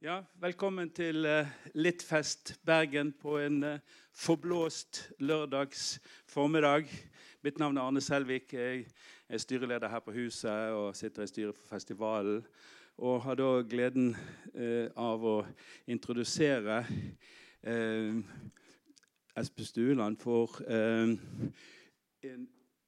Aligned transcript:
Ja, 0.00 0.22
velkommen 0.40 0.88
til 0.96 1.26
uh, 1.28 1.48
Littfest 1.74 2.54
Bergen 2.64 3.10
på 3.12 3.34
en 3.36 3.58
uh, 3.64 3.74
forblåst 4.16 5.12
lørdags 5.18 6.00
formiddag. 6.24 6.88
Mitt 7.44 7.58
navn 7.60 7.76
er 7.76 7.82
Arne 7.82 8.00
Selvik. 8.00 8.52
Jeg 8.52 8.86
er 9.28 9.38
styreleder 9.38 9.88
her 9.92 10.00
på 10.00 10.14
huset 10.16 10.72
og 10.72 10.96
sitter 10.96 11.22
i 11.22 11.26
styret 11.26 11.56
for 11.56 11.74
festivalen. 11.74 12.40
Og 12.96 13.20
har 13.22 13.36
da 13.36 13.50
gleden 13.60 14.16
uh, 14.54 14.88
av 14.96 15.20
å 15.20 15.36
introdusere 15.84 16.80
Espen 19.36 19.68
Stueland 19.68 20.16
for 20.16 20.62
en 20.64 21.18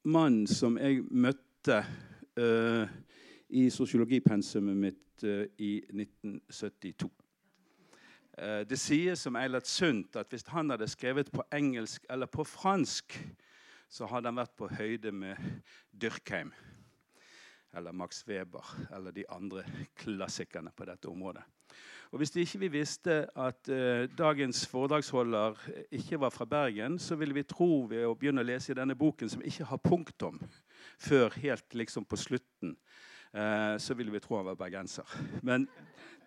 mann 0.08 0.46
som 0.48 0.80
jeg 0.80 1.04
møtte 1.10 1.84
i 3.52 3.68
sosiologipensumet 3.70 4.76
mitt 4.76 5.24
uh, 5.24 5.44
i 5.58 5.76
1972. 5.92 7.10
Uh, 8.38 8.44
eh, 8.44 8.60
det 8.68 8.78
sies 8.80 9.26
om 9.28 9.36
Eilert 9.36 9.68
Sundt 9.68 10.16
at 10.16 10.32
hvis 10.32 10.46
han 10.48 10.72
hadde 10.72 10.88
skrevet 10.88 11.30
på 11.32 11.44
engelsk 11.52 12.06
eller 12.10 12.26
på 12.26 12.44
fransk, 12.48 13.18
så 13.92 14.08
hadde 14.08 14.32
han 14.32 14.40
vært 14.40 14.56
på 14.56 14.70
høyde 14.72 15.12
med 15.12 15.36
Dyrkheim 15.92 16.52
eller 17.76 17.92
Max 17.92 18.22
Weber 18.28 18.64
eller 18.92 19.12
de 19.12 19.24
andre 19.32 19.64
klassikerne 19.96 20.72
på 20.76 20.84
dette 20.88 21.08
området. 21.08 21.44
Og 22.12 22.18
Hvis 22.20 22.36
ikke 22.36 22.58
vi 22.58 22.68
visste 22.68 23.22
at 23.36 23.68
uh, 23.68 24.08
dagens 24.18 24.66
foredragsholder 24.68 25.56
ikke 25.90 26.20
var 26.20 26.30
fra 26.30 26.44
Bergen, 26.44 26.98
så 26.98 27.16
ville 27.16 27.34
vi 27.34 27.42
tro 27.48 27.86
ved 27.88 28.04
å 28.04 28.16
begynne 28.16 28.44
å 28.44 28.48
lese 28.48 28.72
i 28.72 28.76
denne 28.76 28.96
boken, 28.96 29.28
som 29.32 29.44
ikke 29.44 29.64
har 29.64 29.80
punktum, 29.80 30.40
før 31.00 31.32
helt 31.40 31.74
liksom 31.74 32.04
på 32.04 32.16
slutten 32.16 32.76
så 33.32 33.94
ville 33.96 34.12
vi 34.12 34.20
tro 34.20 34.36
han 34.36 34.44
var 34.44 34.58
bergenser. 34.60 35.08
Men 35.40 35.64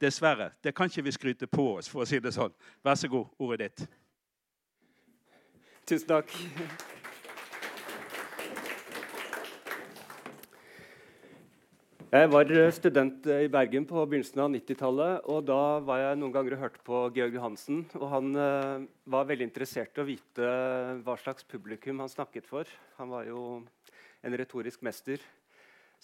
dessverre, 0.01 0.49
det 0.63 0.73
kan 0.75 0.89
ikke 0.89 1.05
vi 1.05 1.13
skryte 1.13 1.47
på 1.47 1.67
oss. 1.75 1.89
for 1.89 2.01
å 2.01 2.09
si 2.09 2.19
det 2.19 2.33
sånn. 2.33 2.53
Vær 2.81 2.97
så 2.97 3.11
god, 3.11 3.29
ordet 3.37 3.69
ditt. 3.69 3.87
Tusen 5.85 6.09
takk. 6.09 6.33
Jeg 12.15 12.29
var 12.31 12.47
student 12.71 13.25
i 13.27 13.47
Bergen 13.51 13.83
på 13.83 13.99
begynnelsen 14.07 14.39
av 14.39 14.51
90-tallet. 14.53 15.25
og 15.27 15.41
Da 15.49 15.79
var 15.83 15.99
jeg 15.99 16.19
noen 16.21 16.31
ganger 16.31 16.55
og 16.55 16.61
hørte 16.61 16.83
på 16.85 16.99
Georg 17.17 17.33
Johansen. 17.35 17.81
og 17.99 18.07
Han 18.07 18.29
uh, 18.39 18.85
var 19.03 19.27
veldig 19.27 19.49
interessert 19.49 19.97
i 19.97 20.03
å 20.03 20.07
vite 20.07 20.51
hva 21.03 21.17
slags 21.19 21.43
publikum 21.43 21.99
han 21.99 22.09
snakket 22.09 22.47
for. 22.47 22.69
Han 23.01 23.11
var 23.11 23.27
jo 23.27 23.41
en 24.23 24.37
retorisk 24.39 24.85
mester. 24.87 25.19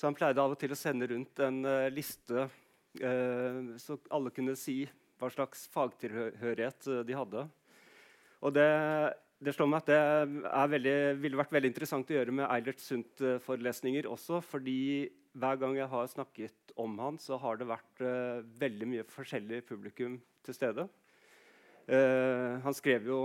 Så 0.01 0.09
han 0.09 0.15
pleide 0.17 0.41
av 0.41 0.55
og 0.55 0.57
til 0.57 0.71
å 0.73 0.79
sende 0.79 1.05
rundt 1.11 1.39
en 1.45 1.59
uh, 1.61 1.85
liste 1.93 2.47
uh, 2.47 3.57
så 3.77 3.99
alle 4.09 4.31
kunne 4.33 4.55
si 4.57 4.79
hva 5.21 5.27
slags 5.29 5.67
fagtilhørighet 5.69 6.87
uh, 6.89 7.01
de 7.05 7.13
hadde. 7.13 7.43
Og 8.41 8.55
det, 8.55 8.65
det, 9.37 9.53
slår 9.53 9.69
meg 9.69 9.83
at 9.83 9.91
det 9.91 10.71
veldig, 10.73 10.95
ville 11.21 11.37
vært 11.37 11.53
veldig 11.53 11.69
interessant 11.69 12.09
å 12.09 12.15
gjøre 12.15 12.33
med 12.33 12.47
Eilert 12.47 12.81
Sundt-forelesninger 12.81 14.09
også. 14.09 14.41
fordi 14.41 15.11
hver 15.37 15.61
gang 15.61 15.77
jeg 15.77 15.91
har 15.91 16.09
snakket 16.09 16.73
om 16.81 16.97
han, 16.97 17.21
så 17.21 17.37
har 17.43 17.61
det 17.61 17.69
vært 17.69 18.01
veldig 18.59 18.87
mye 18.89 19.05
forskjellig 19.07 19.61
publikum 19.69 20.17
til 20.43 20.57
stede. 20.57 20.87
han 22.65 22.75
skrev 22.75 23.05
jo, 23.07 23.19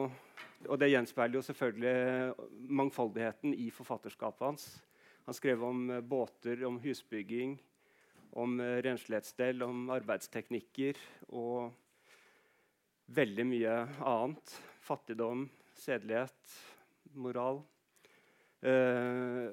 og 0.69 0.79
det 0.79 0.93
gjenspeiler 0.93 1.41
jo 1.41 1.47
selvfølgelig 1.49 2.69
mangfoldigheten 2.69 3.57
i 3.57 3.71
forfatterskapet 3.75 4.47
hans. 4.47 4.69
Han 5.27 5.35
skrev 5.35 5.65
om 5.67 5.91
eh, 5.91 6.01
båter, 6.01 6.65
om 6.65 6.79
husbygging, 6.83 7.57
om 8.39 8.61
eh, 8.61 8.79
renslighetsstell, 8.87 9.63
om 9.67 9.91
arbeidsteknikker 9.91 10.99
og 11.35 11.73
veldig 13.17 13.47
mye 13.49 13.77
annet. 14.07 14.57
Fattigdom, 14.87 15.49
sedelighet, 15.75 16.59
moral. 17.19 17.65
Eh, 18.63 19.49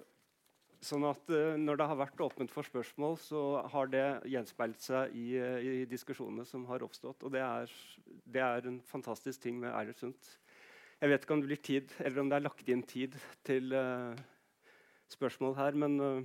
sånn 0.84 1.08
at 1.10 1.32
eh, 1.34 1.56
Når 1.58 1.80
det 1.80 1.88
har 1.90 2.00
vært 2.04 2.22
åpent 2.22 2.54
for 2.54 2.68
spørsmål, 2.68 3.18
så 3.22 3.42
har 3.74 3.90
det 3.90 4.06
gjenspeilt 4.30 4.84
seg 4.84 5.16
i, 5.18 5.28
i 5.40 5.88
diskusjonene 5.90 6.46
som 6.46 6.68
har 6.70 6.86
oppstått. 6.86 7.26
Og 7.26 7.34
det 7.34 7.42
er, 7.42 7.74
det 8.30 8.46
er 8.46 8.70
en 8.70 8.78
fantastisk 8.86 9.42
ting 9.48 9.58
med 9.64 9.74
Eilert 9.74 10.04
Sundt. 10.04 10.36
Jeg 11.02 11.12
vet 11.12 11.26
ikke 11.26 11.36
om 11.36 11.42
det 11.42 11.50
blir 11.50 11.66
tid, 11.66 11.98
eller 12.00 12.22
om 12.22 12.30
det 12.30 12.38
er 12.38 12.46
lagt 12.46 12.70
inn 12.72 12.86
tid 12.88 13.18
til 13.44 13.74
uh, 13.76 14.14
spørsmål 15.12 15.58
her, 15.58 15.76
men 15.76 15.98
uh, 16.00 16.22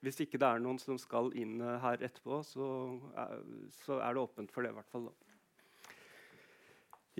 hvis 0.00 0.22
ikke 0.24 0.40
det 0.40 0.48
er 0.48 0.62
noen 0.64 0.78
som 0.80 0.96
skal 1.00 1.32
inn 1.36 1.58
uh, 1.60 1.76
her 1.82 2.00
etterpå, 2.06 2.40
så 2.46 2.70
er, 3.20 3.42
så 3.82 3.98
er, 4.00 4.14
det 4.16 4.24
åpent 4.24 4.54
for 4.54 4.64
det. 4.64 4.72
I 4.72 4.78
hvert 4.78 4.94
fall. 4.94 5.10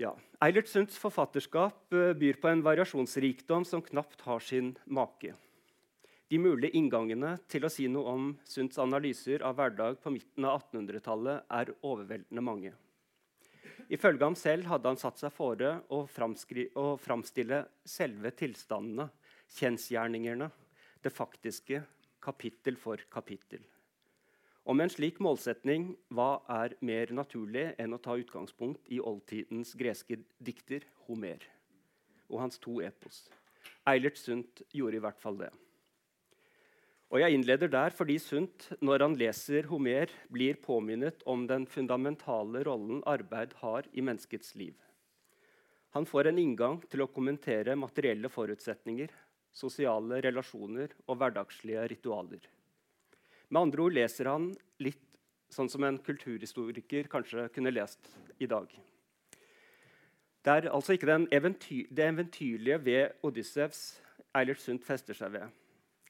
Ja. 0.01 0.15
Eilert 0.41 0.71
Sundts 0.71 0.97
forfatterskap 0.97 1.91
byr 1.91 2.41
på 2.41 2.49
en 2.49 2.63
variasjonsrikdom 2.65 3.67
som 3.67 3.83
knapt 3.85 4.23
har 4.25 4.41
sin 4.41 4.73
make. 4.85 5.35
De 6.31 6.39
mulige 6.39 6.77
inngangene 6.79 7.33
til 7.51 7.67
å 7.67 7.69
si 7.69 7.89
noe 7.91 8.07
om 8.07 8.27
Sundts 8.47 8.79
analyser 8.79 9.43
av 9.43 9.57
hverdag 9.57 9.97
på 9.99 10.13
midten 10.15 10.47
av 10.47 10.61
1800-tallet 10.61 11.43
er 11.51 11.73
overveldende 11.83 12.43
mange. 12.47 12.71
Ifølge 13.91 14.23
ham 14.23 14.37
selv 14.39 14.69
hadde 14.71 14.87
han 14.87 14.99
satt 14.99 15.19
seg 15.19 15.33
fore 15.35 15.73
å 15.91 16.05
framstille 16.07 17.57
selve 17.83 18.31
tilstandene 18.39 19.09
kjensgjerningene, 19.51 20.47
det 21.03 21.11
faktiske, 21.11 21.81
kapittel 22.23 22.77
for 22.79 23.01
kapittel. 23.11 23.63
Og 24.63 24.77
med 24.77 24.87
en 24.87 24.93
slik 24.93 25.17
målsetning, 25.23 25.89
hva 26.13 26.43
er 26.61 26.77
mer 26.85 27.11
naturlig 27.17 27.71
enn 27.81 27.97
å 27.97 27.99
ta 27.99 28.15
utgangspunkt 28.15 28.87
i 28.93 29.01
oldtidens 29.01 29.73
greske 29.75 30.21
dikter 30.39 30.85
Homer 31.07 31.43
og 32.29 32.43
hans 32.45 32.61
to 32.61 32.77
epos? 32.85 33.25
Eilert 33.89 34.21
Sundt 34.21 34.61
gjorde 34.71 35.01
i 35.01 35.03
hvert 35.03 35.19
fall 35.19 35.41
det. 35.41 35.49
Og 37.11 37.19
Jeg 37.19 37.35
innleder 37.35 37.67
der 37.67 37.91
fordi 37.91 38.15
Sundt, 38.23 38.69
når 38.79 39.03
han 39.03 39.15
leser 39.19 39.65
Homer, 39.67 40.07
blir 40.31 40.55
påminnet 40.63 41.25
om 41.27 41.43
den 41.47 41.65
fundamentale 41.67 42.61
rollen 42.63 43.01
arbeid 43.03 43.51
har 43.59 43.89
i 43.91 43.99
menneskets 43.99 44.55
liv. 44.55 44.77
Han 45.91 46.07
får 46.07 46.29
en 46.29 46.39
inngang 46.39 46.77
til 46.87 47.03
å 47.03 47.09
kommentere 47.11 47.75
materielle 47.75 48.31
forutsetninger, 48.31 49.11
sosiale 49.51 50.21
relasjoner 50.23 50.95
og 51.03 51.17
hverdagslige 51.19 51.83
ritualer. 51.91 52.45
Med 53.51 53.59
andre 53.59 53.83
ord 53.83 53.97
leser 53.97 54.31
han 54.31 54.53
litt 54.79 55.03
sånn 55.51 55.67
som 55.67 55.83
en 55.83 55.99
kulturhistoriker 55.99 57.11
kanskje 57.11 57.49
kunne 57.51 57.73
lest 57.75 58.07
i 58.39 58.47
dag. 58.47 58.71
Det 60.41 60.53
er 60.61 60.69
altså 60.71 60.95
ikke 60.95 61.25
eventyr, 61.27 61.91
det 61.91 62.07
eventyrlige 62.07 62.79
ved 62.85 63.19
Odyssevs 63.27 63.99
Eilert 64.31 64.63
Sundt 64.63 64.87
fester 64.87 65.17
seg 65.17 65.35
ved. 65.35 65.51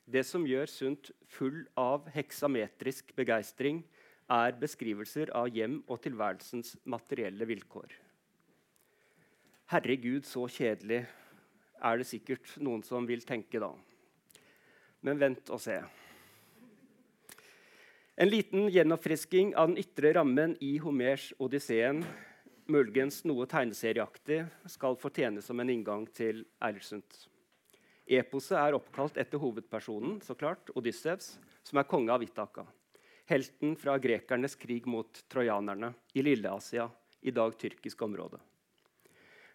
Det 0.05 0.23
som 0.27 0.45
gjør 0.47 0.69
Sundt 0.69 1.11
full 1.29 1.63
av 1.79 2.07
heksametrisk 2.13 3.13
begeistring, 3.15 3.83
er 4.31 4.55
beskrivelser 4.55 5.31
av 5.35 5.49
hjem 5.51 5.81
og 5.91 5.99
tilværelsens 6.05 6.77
materielle 6.87 7.45
vilkår. 7.49 7.91
Herregud, 9.71 10.25
så 10.27 10.45
kjedelig, 10.51 11.05
er 11.81 11.97
det 11.97 12.07
sikkert 12.07 12.53
noen 12.63 12.83
som 12.85 13.07
vil 13.07 13.23
tenke 13.27 13.59
da. 13.59 13.71
Men 15.01 15.19
vent 15.19 15.49
og 15.51 15.61
se. 15.63 15.79
En 18.21 18.29
liten 18.29 18.67
gjenoppfrisking 18.69 19.55
av 19.57 19.71
den 19.71 19.79
ytre 19.81 20.11
rammen 20.13 20.53
i 20.61 20.75
Homers 20.83 21.31
Odysseen, 21.41 22.03
muligens 22.71 23.23
noe 23.25 23.47
tegneserieaktig, 23.49 24.43
skal 24.69 24.99
fortjene 24.99 25.41
som 25.43 25.59
en 25.59 25.71
inngang 25.73 26.05
til 26.13 26.43
Eilertsundt. 26.61 27.30
Eposet 28.05 28.57
er 28.57 28.75
oppkalt 28.75 29.17
etter 29.21 29.39
hovedpersonen, 29.41 30.19
så 30.21 30.35
klart, 30.35 30.71
Odyssevs, 30.75 31.35
som 31.63 31.79
er 31.79 31.87
konge 31.89 32.11
av 32.13 32.23
Itaka. 32.23 32.65
Helten 33.29 33.75
fra 33.79 33.97
grekernes 34.01 34.57
krig 34.59 34.87
mot 34.89 35.21
trojanerne 35.31 35.93
i 36.13 36.23
Lille-Asia, 36.25 36.89
i 37.21 37.31
dag 37.31 37.53
tyrkisk 37.57 38.01
område. 38.01 38.39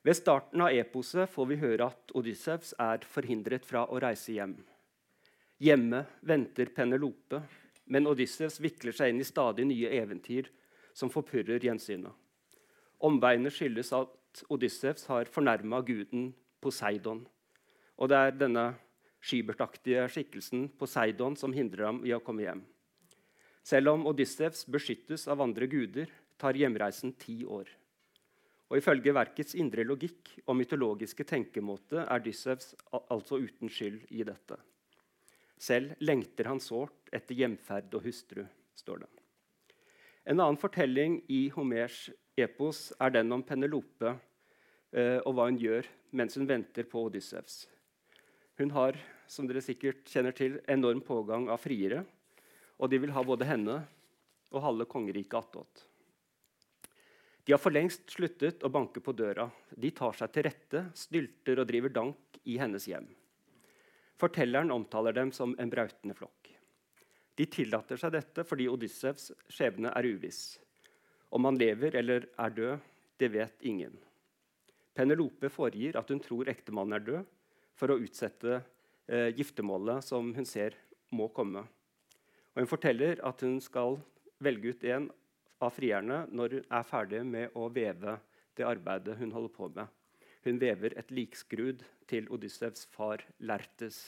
Ved 0.06 0.14
starten 0.14 0.62
av 0.62 0.70
eposet 0.70 1.26
får 1.30 1.46
vi 1.50 1.58
høre 1.58 1.88
at 1.90 2.12
Odyssevs 2.14 2.76
er 2.78 3.02
forhindret 3.10 3.66
fra 3.66 3.82
å 3.90 3.98
reise 4.00 4.36
hjem. 4.36 4.54
Hjemme 5.58 6.04
venter 6.22 6.70
Penelope, 6.70 7.40
men 7.90 8.06
Odyssevs 8.06 8.60
vikler 8.62 8.94
seg 8.94 9.10
inn 9.10 9.22
i 9.22 9.26
stadig 9.26 9.66
nye 9.66 9.90
eventyr 9.98 10.52
som 10.94 11.10
forpurrer 11.10 11.58
gjensynet. 11.58 12.12
Omveiene 13.04 13.50
skyldes 13.52 13.90
at 13.96 14.44
Odyssevs 14.52 15.08
har 15.10 15.28
fornærma 15.32 15.82
guden 15.84 16.30
Poseidon. 16.62 17.24
Og 17.96 18.10
det 18.12 18.18
er 18.18 18.36
denne 18.36 18.66
skybertaktige 19.24 20.04
skikkelsen 20.12 20.68
Poseidon 20.78 21.36
som 21.38 21.54
hindrer 21.56 21.88
ham 21.88 22.02
i 22.06 22.12
å 22.14 22.22
komme 22.24 22.44
hjem. 22.44 22.62
Selv 23.66 23.96
om 23.96 24.06
Odyssevs 24.06 24.66
beskyttes 24.70 25.26
av 25.32 25.42
andre 25.42 25.66
guder, 25.66 26.10
tar 26.38 26.54
hjemreisen 26.54 27.16
ti 27.18 27.40
år. 27.48 27.66
Og 28.66 28.78
Ifølge 28.80 29.14
verkets 29.14 29.56
indre 29.58 29.84
logikk 29.86 30.32
og 30.44 30.58
mytologiske 30.58 31.26
tenkemåte 31.26 32.02
er 32.02 32.22
Dysevs 32.22 32.74
altså 32.92 33.38
uten 33.42 33.70
skyld 33.70 34.08
i 34.10 34.24
dette. 34.26 34.58
Selv 35.56 35.94
lengter 36.04 36.50
han 36.50 36.60
sårt 36.60 37.10
etter 37.14 37.38
hjemferd 37.38 37.94
og 37.96 38.04
hustru, 38.04 38.42
står 38.76 39.04
det. 39.04 39.10
En 40.26 40.42
annen 40.42 40.58
fortelling 40.58 41.20
i 41.30 41.46
Homers 41.54 42.08
epos 42.36 42.90
er 43.00 43.14
den 43.14 43.30
om 43.32 43.44
Penelope 43.46 44.10
eh, 44.10 45.22
og 45.22 45.36
hva 45.36 45.46
hun 45.46 45.60
gjør 45.62 45.86
mens 46.18 46.34
hun 46.36 46.48
venter 46.50 46.88
på 46.90 47.06
Odyssevs. 47.06 47.64
Hun 48.56 48.72
har 48.72 48.96
som 49.28 49.48
dere 49.48 49.60
sikkert 49.64 50.06
kjenner 50.08 50.32
til, 50.36 50.60
enorm 50.70 51.02
pågang 51.04 51.50
av 51.52 51.60
friere, 51.60 52.04
og 52.80 52.90
de 52.90 53.00
vil 53.02 53.12
ha 53.12 53.24
både 53.24 53.48
henne 53.48 53.76
og 54.52 54.62
halve 54.64 54.86
kongeriket 54.88 55.36
attåt. 55.38 55.84
De 57.46 57.54
har 57.54 57.60
for 57.62 57.74
lengst 57.74 58.08
sluttet 58.10 58.64
å 58.66 58.72
banke 58.72 59.02
på 59.04 59.14
døra. 59.14 59.46
De 59.70 59.92
tar 59.94 60.16
seg 60.18 60.32
til 60.34 60.46
rette, 60.48 60.82
stylter 60.98 61.60
og 61.62 61.68
driver 61.68 61.92
dank 61.94 62.40
i 62.42 62.56
hennes 62.58 62.88
hjem. 62.90 63.06
Fortelleren 64.18 64.72
omtaler 64.74 65.14
dem 65.14 65.30
som 65.36 65.52
en 65.60 65.70
brautende 65.70 66.16
flokk. 66.16 66.50
De 67.36 67.46
tillater 67.52 68.00
seg 68.00 68.14
dette 68.16 68.46
fordi 68.48 68.66
Odyssevs 68.72 69.30
skjebne 69.52 69.92
er 69.92 70.08
uviss. 70.08 70.56
Om 71.30 71.46
han 71.50 71.60
lever 71.60 71.98
eller 72.00 72.26
er 72.40 72.56
død, 72.56 72.90
det 73.20 73.28
vet 73.34 73.62
ingen. 73.68 73.94
Penelope 74.96 75.50
foregir 75.52 75.98
at 76.00 76.08
hun 76.10 76.22
tror 76.24 76.48
ektemannen 76.48 76.96
er 76.96 77.04
død, 77.04 77.32
for 77.76 77.92
å 77.92 77.98
utsette 78.00 78.58
eh, 78.58 79.30
giftermålet 79.36 80.04
som 80.04 80.32
hun 80.36 80.48
ser 80.48 80.76
må 81.14 81.28
komme. 81.34 81.64
Og 82.54 82.62
hun 82.62 82.70
forteller 82.70 83.20
at 83.26 83.42
hun 83.44 83.58
skal 83.60 83.98
velge 84.42 84.72
ut 84.72 84.86
en 84.88 85.10
av 85.62 85.72
frierne 85.76 86.24
når 86.32 86.58
hun 86.58 86.72
er 86.78 86.88
ferdig 86.88 87.22
med 87.28 87.56
å 87.56 87.68
veve 87.72 88.18
det 88.56 88.66
arbeidet 88.66 89.18
hun 89.20 89.32
holder 89.34 89.52
på 89.52 89.68
med. 89.76 89.86
Hun 90.46 90.60
vever 90.62 90.94
et 90.96 91.10
likskrud 91.10 91.82
til 92.08 92.28
Odyssevs 92.32 92.86
far 92.94 93.24
Lertes. 93.42 93.98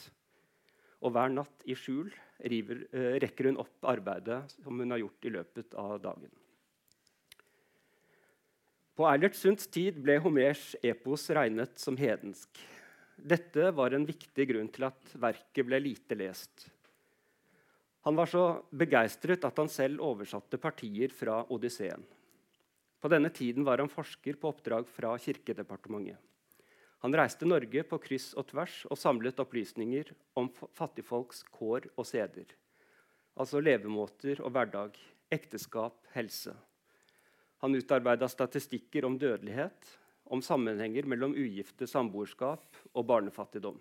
Og 1.03 1.13
hver 1.15 1.31
natt 1.31 1.65
i 1.67 1.77
skjul 1.79 2.11
river, 2.51 2.87
eh, 2.93 3.19
rekker 3.23 3.51
hun 3.51 3.61
opp 3.63 3.85
arbeidet 3.91 4.45
som 4.57 4.79
hun 4.79 4.91
har 4.91 5.03
gjort 5.03 5.25
i 5.25 5.35
løpet 5.35 5.75
av 5.75 5.99
dagen. 6.03 6.31
På 8.99 9.07
Eilert 9.07 9.37
Sunds 9.39 9.69
tid 9.71 10.01
ble 10.03 10.17
Homers 10.19 10.73
epos 10.83 11.29
regnet 11.31 11.79
som 11.79 11.97
hedensk. 11.97 12.49
Dette 13.19 13.71
var 13.75 13.95
en 13.95 14.07
viktig 14.07 14.47
grunn 14.49 14.69
til 14.71 14.87
at 14.87 15.15
verket 15.19 15.67
ble 15.67 15.81
lite 15.83 16.15
lest. 16.19 16.69
Han 18.07 18.17
var 18.17 18.31
så 18.31 18.45
begeistret 18.71 19.43
at 19.45 19.59
han 19.59 19.69
selv 19.69 20.05
oversatte 20.07 20.61
partier 20.63 21.11
fra 21.13 21.43
Odysseen. 21.51 22.05
På 22.99 23.11
denne 23.11 23.31
tiden 23.35 23.67
var 23.67 23.83
han 23.83 23.91
forsker 23.91 24.39
på 24.39 24.53
oppdrag 24.53 24.89
fra 24.91 25.17
Kirkedepartementet. 25.19 26.17
Han 27.05 27.15
reiste 27.15 27.47
Norge 27.47 27.85
på 27.87 27.99
kryss 28.03 28.33
og 28.35 28.49
tvers 28.51 28.81
og 28.91 28.99
samlet 28.99 29.39
opplysninger 29.39 30.11
om 30.39 30.49
fattigfolks 30.75 31.45
kår 31.55 31.87
og 31.95 32.07
seder. 32.09 32.49
Altså 33.39 33.61
levemåter 33.63 34.41
og 34.43 34.51
hverdag, 34.55 34.99
ekteskap, 35.31 36.01
helse. 36.17 36.57
Han 37.63 37.75
utarbeida 37.79 38.27
statistikker 38.31 39.07
om 39.07 39.19
dødelighet, 39.19 39.93
om 40.33 40.43
sammenhenger 40.45 41.09
mellom 41.09 41.35
ugifte 41.37 41.87
samboerskap 41.89 42.77
og 42.93 43.07
barnefattigdom. 43.09 43.79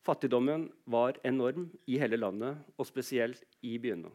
Fattigdommen 0.00 0.70
var 0.88 1.18
enorm 1.28 1.68
i 1.86 1.98
hele 2.00 2.16
landet, 2.16 2.56
og 2.80 2.88
spesielt 2.88 3.44
i 3.60 3.76
byene. 3.78 4.08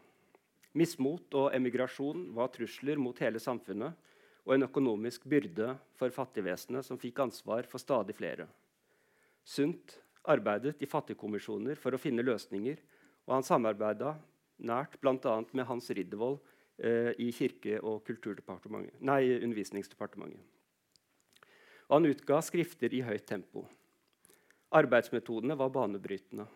Mismot 0.75 1.37
og 1.37 1.53
emigrasjon 1.55 2.31
var 2.35 2.49
trusler 2.51 2.99
mot 2.99 3.19
hele 3.21 3.39
samfunnet 3.39 3.93
og 4.45 4.55
en 4.55 4.65
økonomisk 4.65 5.25
byrde 5.29 5.75
for 5.97 6.13
fattigvesenet, 6.13 6.85
som 6.85 6.99
fikk 7.01 7.21
ansvar 7.23 7.69
for 7.69 7.81
stadig 7.81 8.17
flere. 8.17 8.47
Sundt 9.45 9.99
arbeidet 10.25 10.75
i 10.81 10.89
fattigkommisjoner 10.89 11.77
for 11.79 11.93
å 11.93 12.01
finne 12.01 12.25
løsninger, 12.25 12.81
og 13.25 13.37
han 13.37 13.45
samarbeida 13.45 14.15
nært 14.65 14.99
bl.a. 15.01 15.37
med 15.53 15.67
Hans 15.69 15.89
Riddervold 15.89 16.39
eh, 16.77 17.13
i 17.21 17.31
Kirke- 17.33 17.81
og 17.81 18.05
nei, 18.99 19.21
Undervisningsdepartementet. 19.41 20.54
Og 21.87 21.97
han 21.99 22.09
utga 22.09 22.41
skrifter 22.41 22.93
i 22.93 23.03
høyt 23.05 23.25
tempo. 23.29 23.65
Arbeidsmetodene 24.75 25.57
var 25.57 25.73
banebrytende. 25.73 26.47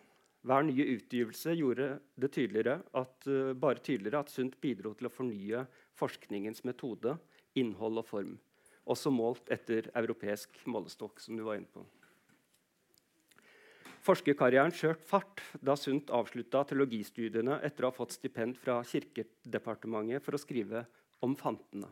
Hver 0.47 0.63
nye 0.63 0.85
utgivelse 0.95 1.53
gjorde 1.57 1.89
det 2.15 2.31
tydeligere 2.31 2.79
at, 2.95 3.27
uh, 3.27 3.53
bare 3.53 3.83
tydeligere 3.83 4.23
at 4.23 4.31
Sundt 4.31 4.55
bidro 4.61 4.93
til 4.95 5.09
å 5.09 5.13
fornye 5.13 5.65
forskningens 5.99 6.63
metode 6.63 7.17
innhold 7.59 7.99
og 7.99 8.07
form. 8.07 8.35
Også 8.89 9.11
målt 9.11 9.51
etter 9.51 9.91
europeisk 9.93 10.55
målestokk. 10.65 11.19
som 11.19 11.37
du 11.37 11.43
var 11.43 11.59
inne 11.59 11.67
på. 11.67 11.85
Forskerkarrieren 13.99 14.71
skjøt 14.71 15.03
fart 15.03 15.43
da 15.61 15.75
Sundt 15.75 16.09
avslutta 16.09 16.63
teologistudiene 16.63 17.59
etter 17.61 17.83
å 17.83 17.91
ha 17.91 17.97
fått 17.97 18.15
stipend 18.15 18.57
fra 18.57 18.79
Kirkedepartementet 18.81 20.23
for 20.23 20.33
å 20.33 20.39
skrive 20.39 20.85
om 21.21 21.35
fantene. 21.35 21.91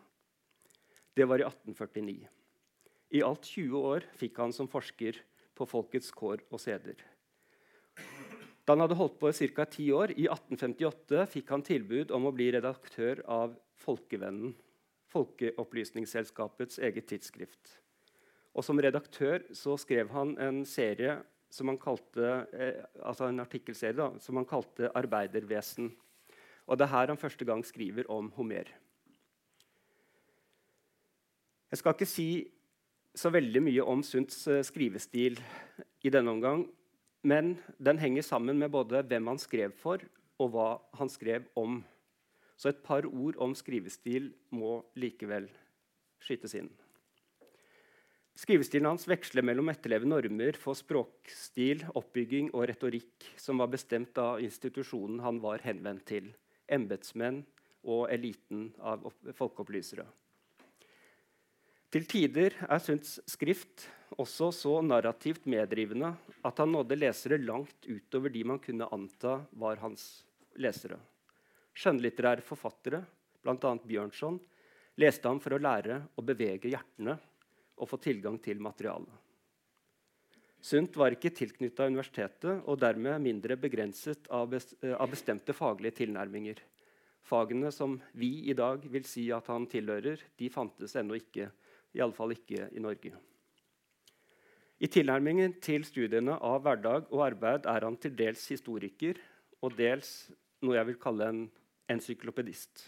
Det 1.14 1.28
var 1.28 1.44
i 1.44 1.46
1849. 1.46 2.30
I 3.10 3.24
alt 3.24 3.46
20 3.48 3.86
år 3.92 4.08
fikk 4.20 4.40
han 4.42 4.54
som 4.56 4.68
forsker 4.68 5.22
på 5.58 5.68
folkets 5.68 6.12
kår 6.12 6.44
og 6.52 6.60
seder. 6.60 7.00
Da 8.68 8.76
han 8.76 8.84
hadde 8.84 8.98
holdt 9.00 9.16
på 9.22 9.30
i 9.32 9.48
ca. 9.56 9.64
ti 9.72 9.86
år, 9.96 10.12
i 10.12 10.28
1858, 10.28 11.24
fikk 11.32 11.54
han 11.56 11.64
tilbud 11.64 12.12
om 12.12 12.28
å 12.28 12.34
bli 12.36 12.50
redaktør 12.52 13.22
av 13.24 13.56
Folkevennen. 13.80 14.52
Folkeopplysningsselskapets 15.14 16.82
eget 16.84 17.08
tidsskrift. 17.08 17.78
Og 18.58 18.66
Som 18.66 18.82
redaktør 18.84 19.46
så 19.56 19.78
skrev 19.80 20.12
han 20.12 20.36
en 20.42 20.66
serie 20.66 21.22
som 21.50 21.70
han 21.72 21.78
kalte, 21.80 22.48
eh, 22.52 22.84
altså 23.00 23.30
en 23.30 23.40
artikkelserie 23.40 23.96
da, 23.96 24.10
som 24.20 24.36
han 24.36 24.46
kalte 24.46 24.92
'Arbeidervesen'. 24.92 25.96
Og 26.68 26.78
Det 26.78 26.84
er 26.84 26.92
her 26.92 27.08
han 27.08 27.18
første 27.18 27.46
gang 27.46 27.64
skriver 27.64 28.04
om 28.12 28.32
Homer. 28.32 28.68
Jeg 31.72 31.78
skal 31.78 31.94
ikke 31.94 32.06
si 32.06 32.52
så 33.18 33.32
veldig 33.34 33.64
mye 33.66 33.86
om 33.90 34.04
Sundts 34.06 34.46
eh, 34.52 34.64
skrivestil 34.66 35.40
i 36.06 36.14
denne 36.14 36.34
omgang, 36.36 36.68
men 37.28 37.56
den 37.82 38.00
henger 38.00 38.26
sammen 38.26 38.60
med 38.62 38.72
både 38.72 39.02
hvem 39.10 39.32
han 39.34 39.42
skrev 39.42 39.74
for, 39.82 40.04
og 40.38 40.52
hva 40.54 40.68
han 41.00 41.10
skrev 41.10 41.48
om. 41.58 41.82
Så 42.58 42.70
et 42.72 42.84
par 42.86 43.06
ord 43.10 43.38
om 43.42 43.56
skrivestil 43.58 44.30
må 44.54 44.80
likevel 44.98 45.50
skytes 46.24 46.54
inn. 46.58 46.70
Skrivestilen 48.38 48.92
hans 48.92 49.08
veksler 49.10 49.46
mellom 49.46 49.72
etterleve 49.74 50.06
normer 50.06 50.60
for 50.62 50.78
språkstil, 50.78 51.82
oppbygging 51.98 52.52
og 52.54 52.68
retorikk 52.70 53.32
som 53.42 53.58
var 53.64 53.72
bestemt 53.74 54.18
av 54.22 54.44
institusjonen 54.46 55.24
han 55.26 55.42
var 55.42 55.66
henvendt 55.66 56.06
til, 56.14 56.30
embetsmenn 56.70 57.42
og 57.90 58.06
eliten 58.14 58.70
av 58.78 59.10
folkeopplysere. 59.34 60.06
Til 61.88 62.04
tider 62.04 62.52
er 62.68 62.82
Sunds 62.84 63.14
skrift 63.32 63.86
også 64.20 64.50
så 64.52 64.74
narrativt 64.84 65.46
meddrivende 65.48 66.10
at 66.46 66.58
han 66.60 66.74
nådde 66.76 66.98
lesere 67.00 67.38
langt 67.40 67.88
utover 67.88 68.34
de 68.34 68.42
man 68.44 68.60
kunne 68.60 68.90
anta 68.92 69.38
var 69.56 69.80
hans 69.80 70.26
lesere. 70.60 70.98
Skjønnlitterære 71.78 72.44
forfattere, 72.44 73.00
bl.a. 73.40 73.72
Bjørnson, 73.88 74.40
leste 75.00 75.30
ham 75.30 75.40
for 75.40 75.56
å 75.56 75.62
lære 75.62 76.02
å 76.18 76.26
bevege 76.26 76.74
hjertene 76.74 77.16
og 77.78 77.88
få 77.88 78.00
tilgang 78.04 78.36
til 78.44 78.60
materialet. 78.60 79.14
Sundt 80.60 80.98
var 81.00 81.14
ikke 81.16 81.32
tilknytta 81.38 81.86
universitetet 81.88 82.66
og 82.66 82.82
dermed 82.82 83.22
mindre 83.24 83.56
begrenset 83.62 84.28
av, 84.34 84.50
bestemte 85.08 85.56
faglige 85.56 86.02
tilnærminger. 86.02 86.60
Fagene 87.24 87.72
som 87.72 87.96
vi 88.18 88.50
i 88.50 88.56
dag 88.58 88.84
vil 88.92 89.06
si 89.08 89.30
at 89.32 89.48
han 89.54 89.70
tilhører, 89.72 90.20
de 90.36 90.52
fantes 90.52 90.98
ennå 91.00 91.16
ikke. 91.22 91.48
Iallfall 91.98 92.36
ikke 92.36 92.70
i 92.72 92.84
Norge. 92.84 93.14
I 94.78 94.90
tilnærmingen 94.94 95.56
til 95.64 95.86
studiene 95.88 96.36
av 96.38 96.62
hverdag 96.66 97.08
og 97.10 97.24
arbeid 97.26 97.66
er 97.66 97.86
han 97.88 97.98
til 97.98 98.14
dels 98.18 98.44
historiker 98.52 99.18
og 99.66 99.74
dels 99.78 100.30
noe 100.62 100.78
jeg 100.78 100.90
vil 100.92 101.00
kalle 101.02 101.32
en 101.32 101.42
encyklopedist. 101.90 102.84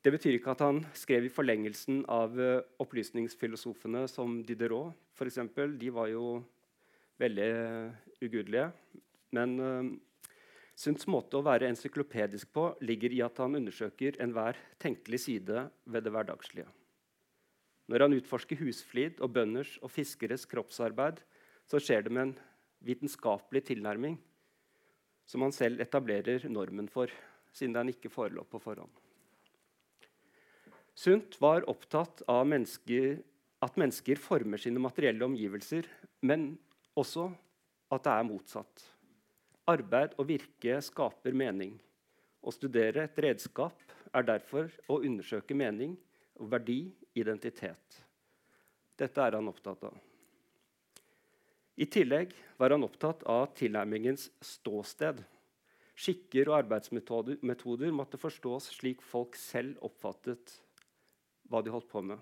Det 0.00 0.10
betyr 0.14 0.38
ikke 0.38 0.54
at 0.54 0.64
han 0.64 0.80
skrev 0.96 1.26
i 1.28 1.32
forlengelsen 1.32 2.02
av 2.08 2.34
uh, 2.40 2.62
opplysningsfilosofene 2.80 4.06
som 4.08 4.40
Diderot. 4.48 4.96
Eksempel. 5.20 5.74
De 5.76 5.90
var 5.92 6.08
jo 6.08 6.38
veldig 7.20 7.48
uh, 7.52 7.98
ugudelige. 8.24 8.70
Men 9.36 9.58
uh, 9.60 9.90
Sunds 10.80 11.04
måte 11.12 11.36
å 11.36 11.44
være 11.44 11.68
encyklopedisk 11.68 12.48
på 12.56 12.70
ligger 12.80 13.12
i 13.12 13.20
at 13.20 13.36
han 13.42 13.58
undersøker 13.58 14.16
enhver 14.24 14.56
tenkelig 14.80 15.20
side 15.26 15.66
ved 15.84 16.06
det 16.06 16.14
hverdagslige. 16.14 16.79
Når 17.90 18.04
han 18.06 18.14
utforsker 18.14 18.60
husflid 18.62 19.18
og 19.18 19.32
bønders 19.34 19.74
og 19.82 19.90
fiskeres 19.90 20.46
kroppsarbeid, 20.46 21.18
så 21.66 21.80
skjer 21.82 22.06
det 22.06 22.12
med 22.14 22.28
en 22.28 22.36
vitenskapelig 22.86 23.64
tilnærming 23.66 24.14
som 25.30 25.44
han 25.44 25.54
selv 25.54 25.82
etablerer 25.82 26.46
normen 26.50 26.88
for 26.90 27.10
siden 27.54 27.74
den 27.76 27.92
ikke 27.92 28.10
forelå 28.10 28.44
på 28.50 28.60
forhånd. 28.62 28.90
Sundt 30.98 31.36
var 31.42 31.66
opptatt 31.70 32.22
av 32.28 32.42
mennesker, 32.50 33.20
at 33.62 33.78
mennesker 33.78 34.18
former 34.20 34.60
sine 34.60 34.82
materielle 34.82 35.24
omgivelser, 35.26 35.86
men 36.26 36.54
også 36.98 37.28
at 37.94 38.04
det 38.06 38.14
er 38.14 38.26
motsatt. 38.26 38.84
Arbeid 39.70 40.16
og 40.18 40.28
virke 40.30 40.78
skaper 40.82 41.36
mening. 41.36 41.76
Å 42.42 42.52
studere 42.54 43.06
et 43.06 43.22
redskap 43.22 43.82
er 44.14 44.26
derfor 44.26 44.70
å 44.90 44.98
undersøke 45.04 45.54
mening, 45.54 45.94
og 46.40 46.50
verdi, 46.54 46.80
identitet. 47.14 48.00
Dette 49.00 49.24
er 49.24 49.36
han 49.38 49.48
opptatt 49.48 49.84
av. 49.88 49.98
I 51.80 51.86
tillegg 51.88 52.34
var 52.60 52.74
han 52.74 52.84
opptatt 52.84 53.22
av 53.30 53.54
tilnærmingens 53.56 54.28
ståsted. 54.44 55.22
Skikker 55.96 56.50
og 56.50 56.58
arbeidsmetoder 56.58 57.94
måtte 57.96 58.20
forstås 58.20 58.70
slik 58.76 59.00
folk 59.04 59.38
selv 59.40 59.80
oppfattet 59.84 60.58
hva 61.50 61.62
de 61.64 61.72
holdt 61.72 61.88
på 61.90 62.02
med. 62.04 62.20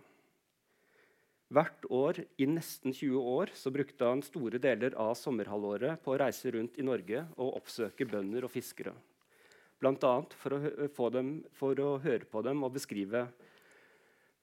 Hvert 1.49 1.87
år 1.88 2.18
i 2.37 2.47
nesten 2.49 2.92
20 2.92 3.18
år 3.25 3.50
så 3.57 3.73
brukte 3.73 4.04
han 4.04 4.23
store 4.25 4.61
deler 4.61 4.97
av 5.00 5.14
sommerhalvåret 5.16 6.02
på 6.04 6.12
å 6.12 6.18
reise 6.21 6.52
rundt 6.52 6.76
i 6.76 6.85
Norge 6.85 7.23
og 7.40 7.54
oppsøke 7.62 8.04
bønder 8.09 8.45
og 8.45 8.52
fiskere. 8.52 8.92
Bl.a. 9.80 10.12
For, 10.37 10.59
for 10.92 11.80
å 11.80 11.92
høre 12.02 12.28
på 12.28 12.42
dem 12.45 12.66
og 12.66 12.75
beskrive, 12.75 13.25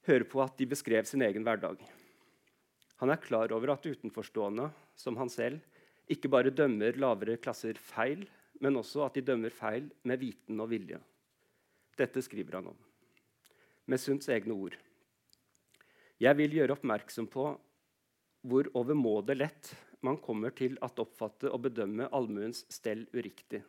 høre 0.07 0.27
på 0.29 0.41
at 0.43 0.57
de 0.59 0.67
beskrev 0.69 1.07
sin 1.09 1.23
egen 1.25 1.45
hverdag. 1.45 1.79
Han 3.01 3.11
er 3.11 3.21
klar 3.21 3.51
over 3.55 3.73
at 3.73 3.85
utenforstående, 3.85 4.69
som 4.95 5.17
han 5.19 5.31
selv, 5.31 5.59
ikke 6.11 6.29
bare 6.31 6.53
dømmer 6.53 6.97
lavere 7.01 7.39
klasser 7.41 7.79
feil, 7.81 8.23
men 8.61 8.77
også 8.79 9.03
at 9.07 9.17
de 9.17 9.25
dømmer 9.25 9.51
feil 9.51 9.89
med 10.07 10.21
viten 10.21 10.61
og 10.61 10.69
vilje. 10.71 10.99
Dette 11.97 12.21
skriver 12.23 12.59
han 12.59 12.71
om, 12.71 12.77
med 13.87 14.01
Sunds 14.01 14.29
egne 14.31 14.55
ord. 14.55 14.75
Jeg 16.21 16.37
vil 16.39 16.55
gjøre 16.55 16.77
oppmerksom 16.77 17.27
på 17.31 17.49
hvor 18.45 18.69
overmåte 18.77 19.35
lett 19.35 19.73
man 20.05 20.19
kommer 20.21 20.53
til 20.55 20.77
at 20.85 20.99
oppfatte 21.01 21.49
og 21.49 21.63
bedømme 21.65 22.07
allmuens 22.13 22.63
stell 22.71 23.07
uriktig. 23.15 23.63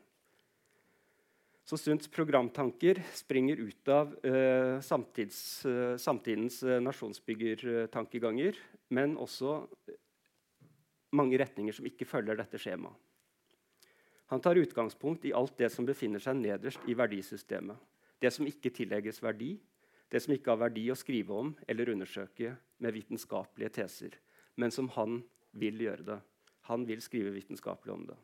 Så 1.66 1.75
Sunds 1.76 2.06
programtanker 2.08 3.00
springer 3.11 3.56
ut 3.58 3.88
av 3.90 4.12
eh, 4.26 4.80
samtids, 4.80 5.64
eh, 5.66 5.96
samtidens 5.99 6.61
eh, 6.62 6.78
nasjonsbyggertankeganger, 6.78 8.61
men 8.94 9.16
også 9.18 9.64
mange 11.18 11.40
retninger 11.42 11.75
som 11.75 11.88
ikke 11.90 12.06
følger 12.06 12.38
dette 12.38 12.61
skjemaet. 12.62 12.94
Han 14.30 14.42
tar 14.42 14.58
utgangspunkt 14.58 15.26
i 15.26 15.35
alt 15.35 15.58
det 15.58 15.73
som 15.75 15.87
befinner 15.87 16.23
seg 16.23 16.38
nederst 16.38 16.87
i 16.87 16.94
verdisystemet. 16.99 17.78
Det 18.23 18.30
som 18.35 18.46
ikke 18.46 18.70
tillegges 18.75 19.18
verdi, 19.23 19.56
det 20.11 20.23
som 20.23 20.35
ikke 20.35 20.54
har 20.54 20.62
verdi 20.68 20.87
å 20.90 20.99
skrive 20.99 21.35
om 21.35 21.52
eller 21.66 21.90
undersøke 21.90 22.54
med 22.78 22.94
vitenskapelige 22.94 23.75
teser, 23.80 24.14
men 24.54 24.70
som 24.75 24.90
han 24.94 25.18
vil 25.50 25.82
gjøre 25.82 26.11
det. 26.14 26.23
Han 26.70 26.87
vil 26.87 27.02
skrive 27.02 27.35
vitenskapelig 27.35 27.94
om 27.94 28.06
det. 28.06 28.18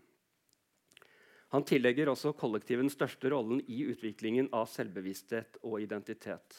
Han 1.53 1.65
tillegger 1.69 2.09
også 2.09 2.33
kollektivet 2.33 2.87
den 2.87 2.93
største 2.93 3.29
rollen 3.29 3.61
i 3.69 3.83
utviklingen 3.93 4.49
av 4.57 4.71
selvbevissthet 4.73 5.59
og 5.63 5.83
identitet. 5.85 6.57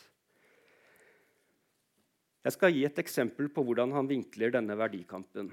Jeg 2.44 2.54
skal 2.54 2.74
gi 2.76 2.84
et 2.86 3.00
eksempel 3.02 3.48
på 3.50 3.64
hvordan 3.66 3.94
han 3.96 4.10
vinkler 4.10 4.54
denne 4.54 4.76
verdikampen. 4.78 5.50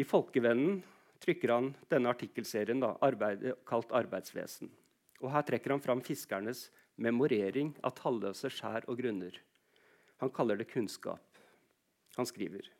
I 0.00 0.06
Folkevennen 0.06 0.78
trykker 1.20 1.52
han 1.52 1.72
denne 1.90 2.12
artikkelserien 2.12 2.80
da, 2.80 2.94
arbeid, 3.04 3.44
kalt 3.68 3.90
'Arbeidsvesen'. 3.90 4.70
Og 5.20 5.32
Her 5.32 5.42
trekker 5.42 5.72
han 5.74 5.80
fram 5.80 6.00
fiskernes 6.00 6.70
memorering 6.96 7.74
av 7.84 7.96
talløse 7.98 8.48
skjær 8.52 8.88
og 8.88 9.00
grunner. 9.00 9.36
Han 10.22 10.30
kaller 10.30 10.56
det 10.56 10.70
kunnskap. 10.72 11.24
Han 12.16 12.28
skriver 12.28 12.70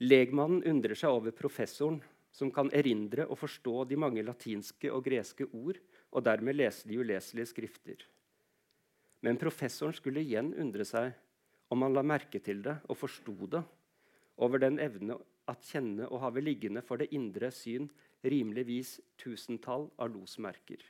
Legmannen 0.00 0.64
undrer 0.68 0.94
seg 0.94 1.08
over 1.08 1.32
professoren, 1.32 2.02
som 2.36 2.50
kan 2.52 2.68
erindre 2.76 3.24
og 3.30 3.38
forstå 3.40 3.86
de 3.88 3.96
mange 3.96 4.24
latinske 4.24 4.90
og 4.92 5.06
greske 5.06 5.46
ord, 5.56 5.78
og 6.12 6.24
dermed 6.24 6.56
lese 6.56 6.88
de 6.88 6.98
uleselige 7.00 7.48
skrifter. 7.52 8.02
Men 9.24 9.40
professoren 9.40 9.96
skulle 9.96 10.22
igjen 10.24 10.52
undre 10.60 10.84
seg 10.84 11.14
om 11.72 11.82
han 11.82 11.96
la 11.96 12.04
merke 12.06 12.40
til 12.44 12.60
det 12.62 12.76
og 12.86 13.00
forsto 13.00 13.48
det, 13.50 13.62
over 14.36 14.60
den 14.60 14.76
evne 14.82 15.16
at 15.48 15.64
kjenne 15.64 16.10
og 16.10 16.20
have 16.26 16.42
liggende 16.44 16.82
for 16.84 17.00
det 17.00 17.08
indre 17.16 17.48
syn 17.54 17.88
rimeligvis 18.26 18.98
tusentall 19.20 19.88
av 19.96 20.12
losmerker. 20.12 20.82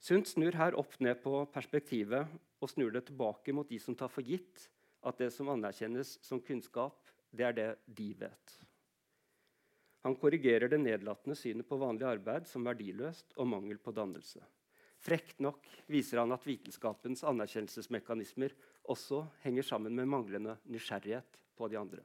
Sundt 0.00 0.30
snur 0.30 0.56
her 0.56 0.76
opp 0.78 0.94
ned 1.02 1.18
på 1.20 1.42
perspektivet 1.52 2.30
og 2.62 2.70
snur 2.70 2.94
det 2.94 3.04
tilbake 3.10 3.52
mot 3.52 3.68
de 3.68 3.80
som 3.82 3.96
tar 3.98 4.10
for 4.12 4.24
gitt 4.24 4.68
at 5.06 5.20
det 5.20 5.30
som 5.34 5.50
anerkjennes 5.52 6.16
som 6.24 6.40
kunnskap, 6.42 6.96
det 7.34 7.44
er 7.44 7.54
det 7.54 7.68
de 7.98 8.12
vet. 8.18 8.54
Han 10.08 10.16
korrigerer 10.16 10.70
det 10.72 10.78
nedlatende 10.80 11.34
synet 11.36 11.68
på 11.68 11.76
vanlig 11.76 12.06
arbeid 12.08 12.46
som 12.48 12.64
verdiløst 12.64 13.34
og 13.36 13.50
mangel 13.50 13.76
på 13.76 13.92
dannelse. 13.92 14.40
Frekt 15.04 15.36
nok 15.44 15.66
viser 15.84 16.22
han 16.22 16.32
at 16.32 16.46
vitenskapens 16.48 17.20
anerkjennelsesmekanismer 17.28 18.54
også 18.88 19.26
henger 19.42 19.66
sammen 19.68 19.92
med 19.98 20.08
manglende 20.08 20.54
nysgjerrighet 20.64 21.36
på 21.60 21.68
de 21.68 21.76
andre. 21.76 22.00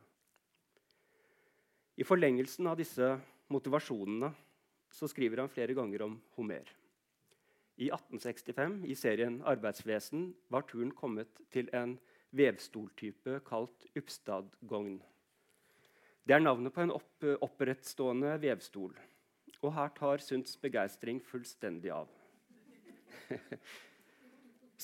I 1.96 2.04
forlengelsen 2.04 2.68
av 2.68 2.76
disse 2.82 3.08
motivasjonene 3.56 4.34
så 4.92 5.08
skriver 5.08 5.46
han 5.46 5.54
flere 5.56 5.80
ganger 5.80 6.04
om 6.04 6.20
Homer. 6.36 6.68
I 7.80 7.88
1865, 7.88 8.82
i 8.84 9.00
serien 9.00 9.40
'Arbeidsvesen', 9.40 10.34
var 10.52 10.68
turen 10.68 10.92
kommet 10.92 11.40
til 11.56 11.72
en 11.72 11.96
vevstoltype 12.36 13.40
kalt 13.48 13.88
Uppstadgogn. 13.96 15.00
Det 16.24 16.38
er 16.38 16.44
navnet 16.44 16.72
på 16.72 16.86
en 16.86 16.94
opp, 16.96 17.26
opprettstående 17.44 18.38
vevstol. 18.40 18.94
Og 19.64 19.74
her 19.76 19.90
tar 19.96 20.24
Sunds 20.24 20.56
begeistring 20.60 21.20
fullstendig 21.24 21.92
av. 21.92 22.08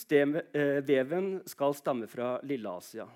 Steve, 0.02 0.44
eh, 0.56 0.80
veven 0.84 1.38
skal 1.48 1.76
stamme 1.76 2.08
fra 2.12 2.38
Lilleasia. 2.44 3.08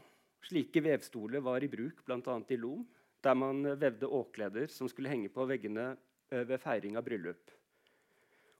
Slike 0.44 0.84
vevstoler 0.84 1.44
var 1.44 1.64
i 1.64 1.72
bruk 1.72 2.00
bl.a. 2.08 2.38
i 2.48 2.60
Lom, 2.60 2.88
der 3.24 3.36
man 3.40 3.64
vevde 3.80 4.08
åkleder 4.08 4.72
som 4.72 4.88
skulle 4.92 5.12
henge 5.12 5.32
på 5.32 5.44
veggene 5.48 5.94
eh, 6.32 6.44
ved 6.48 6.60
feiring 6.64 7.00
av 7.00 7.06
bryllup. 7.08 7.52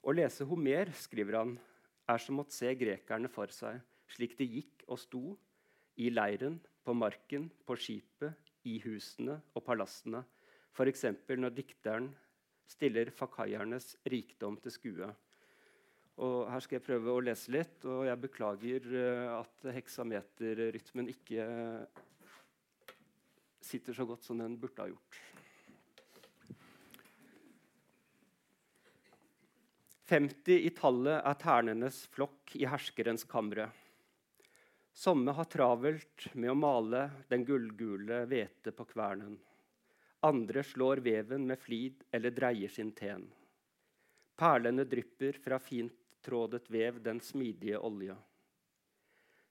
Å 0.04 0.12
lese 0.12 0.44
Homer, 0.48 0.92
skriver 0.96 1.40
han, 1.40 1.56
er 2.08 2.20
som 2.20 2.40
å 2.40 2.48
se 2.52 2.68
grekerne 2.76 3.32
for 3.32 3.52
seg, 3.52 3.80
slik 4.12 4.36
de 4.36 4.48
gikk 4.58 4.84
og 4.88 5.00
sto 5.00 5.24
i 5.96 6.10
leiren, 6.12 6.60
på 6.84 6.92
marken, 6.92 7.46
på 7.64 7.76
skipet, 7.80 8.36
i 8.68 8.78
husene 8.84 9.38
og 9.54 9.64
palassene, 9.66 10.22
f.eks. 10.74 11.04
når 11.28 11.54
dikteren 11.54 12.08
stiller 12.68 13.12
fakaiernes 13.14 13.94
rikdom 14.10 14.56
til 14.62 14.74
skue. 14.74 15.10
Og 16.24 16.48
her 16.50 16.62
skal 16.62 16.78
jeg 16.78 16.86
prøve 16.86 17.12
å 17.12 17.22
lese 17.26 17.52
litt, 17.54 17.84
og 17.90 18.04
jeg 18.06 18.22
beklager 18.22 18.90
eh, 18.94 19.30
at 19.34 19.68
heksameterrytmen 19.74 21.10
ikke 21.10 21.46
sitter 23.64 23.96
så 23.96 24.06
godt 24.06 24.26
som 24.26 24.38
den 24.38 24.58
burde 24.60 24.84
ha 24.84 24.92
gjort. 24.92 25.22
50 30.04 30.66
i 30.68 30.70
tallet 30.76 31.16
er 31.16 31.38
ternenes 31.40 32.02
flokk 32.12 32.52
i 32.60 32.66
herskerens 32.68 33.24
kamre. 33.26 33.70
Somme 34.94 35.32
har 35.34 35.44
travelt 35.50 36.28
med 36.34 36.52
å 36.52 36.54
male 36.54 37.08
den 37.28 37.42
gullgule 37.44 38.20
hvete 38.30 38.70
på 38.72 38.86
kvernen. 38.92 39.34
Andre 40.24 40.62
slår 40.64 41.02
veven 41.02 41.48
med 41.48 41.58
flid 41.58 42.04
eller 42.14 42.30
dreier 42.30 42.70
sin 42.70 42.92
ten. 42.94 43.26
Perlene 44.38 44.86
drypper 44.86 45.40
fra 45.42 45.58
fint 45.58 45.98
trådet 46.24 46.70
vev 46.70 47.02
den 47.02 47.20
smidige 47.20 47.78
olja. 47.78 48.16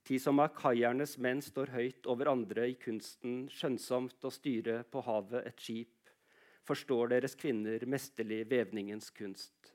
De 0.07 0.19
som 0.19 0.39
er 0.43 0.55
kaiernes 0.55 1.17
menn 1.19 1.43
står 1.43 1.75
høyt 1.75 2.07
over 2.11 2.31
andre 2.31 2.69
i 2.71 2.79
kunsten 2.79 3.45
skjønnsomt 3.51 4.23
å 4.23 4.31
styre 4.33 4.81
på 4.91 5.03
havet 5.05 5.47
et 5.51 5.59
skip, 5.59 6.09
forstår 6.63 7.13
deres 7.13 7.35
kvinner 7.39 7.83
mesterlig 7.85 8.45
vevningens 8.51 9.11
kunst 9.15 9.73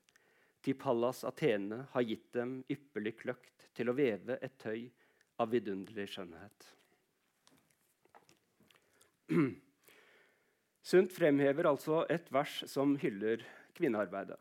til 0.65 0.77
Pallas 0.77 1.23
Athene 1.25 1.85
har 1.93 2.05
gitt 2.05 2.33
dem 2.35 2.59
ypperlig 2.69 3.15
kløkt 3.23 3.69
til 3.77 3.91
å 3.91 3.95
veve 3.97 4.39
et 4.43 4.57
tøy 4.61 4.89
av 5.39 5.51
vidunderlig 5.53 6.09
skjønnhet. 6.13 6.69
Sundt 10.89 11.13
fremhever 11.13 11.69
altså 11.69 12.05
et 12.09 12.31
vers 12.33 12.63
som 12.71 12.95
hyller 13.01 13.43
kvinnearbeidet. 13.77 14.39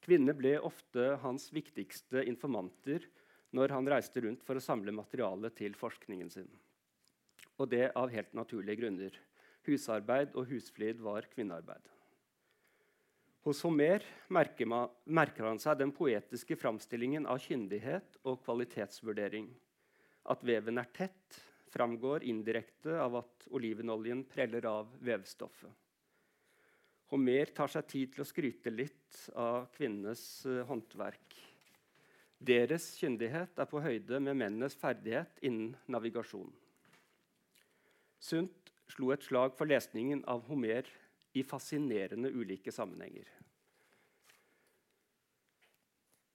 Kvinner 0.00 0.34
ble 0.34 0.56
ofte 0.64 1.14
hans 1.22 1.50
viktigste 1.54 2.24
informanter 2.26 3.04
når 3.54 3.74
han 3.74 3.88
reiste 3.92 4.22
rundt 4.24 4.42
for 4.46 4.58
å 4.58 4.64
samle 4.64 4.94
materiale 4.94 5.50
til 5.54 5.76
forskningen 5.78 6.30
sin. 6.32 6.50
Og 7.60 7.68
det 7.70 7.90
av 7.98 8.10
helt 8.10 8.32
naturlige 8.34 8.80
grunner. 8.80 9.14
Husarbeid 9.68 10.34
og 10.34 10.48
husflid 10.50 11.02
var 11.04 11.28
kvinnearbeid. 11.30 11.82
Hos 13.44 13.62
Homer 13.64 14.04
merker, 14.28 14.68
merker 15.04 15.46
han 15.48 15.60
seg 15.60 15.78
den 15.80 15.92
poetiske 15.96 16.56
framstillingen 16.60 17.28
av 17.28 17.40
kyndighet 17.40 18.18
og 18.24 18.42
kvalitetsvurdering. 18.44 19.48
At 20.30 20.44
veven 20.46 20.78
er 20.78 20.90
tett, 20.94 21.38
framgår 21.70 22.24
indirekte 22.26 22.96
av 23.02 23.20
at 23.22 23.46
olivenoljen 23.54 24.24
preller 24.30 24.66
av 24.70 24.90
vevstoffet. 25.02 25.70
Homer 27.10 27.50
tar 27.54 27.70
seg 27.70 27.86
tid 27.90 28.12
til 28.14 28.22
å 28.22 28.28
skryte 28.28 28.70
litt 28.70 29.24
av 29.34 29.66
kvinnenes 29.74 30.22
uh, 30.46 30.62
håndverk. 30.68 31.34
Deres 32.38 32.86
kyndighet 33.00 33.58
er 33.58 33.68
på 33.68 33.82
høyde 33.82 34.20
med 34.22 34.38
mennenes 34.38 34.78
ferdighet 34.78 35.42
innen 35.44 35.74
navigasjon. 35.90 36.52
Sundt 38.22 38.70
slo 38.90 39.10
et 39.14 39.26
slag 39.26 39.56
for 39.58 39.68
lesningen 39.70 40.22
av 40.30 40.46
Homer 40.46 40.86
i 41.34 41.42
fascinerende 41.46 42.30
ulike 42.30 42.72
sammenhenger. 42.74 43.26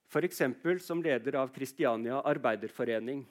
F.eks. 0.06 0.42
som 0.84 1.02
leder 1.02 1.40
av 1.40 1.50
Kristiania 1.52 2.20
Arbeiderforening. 2.20 3.24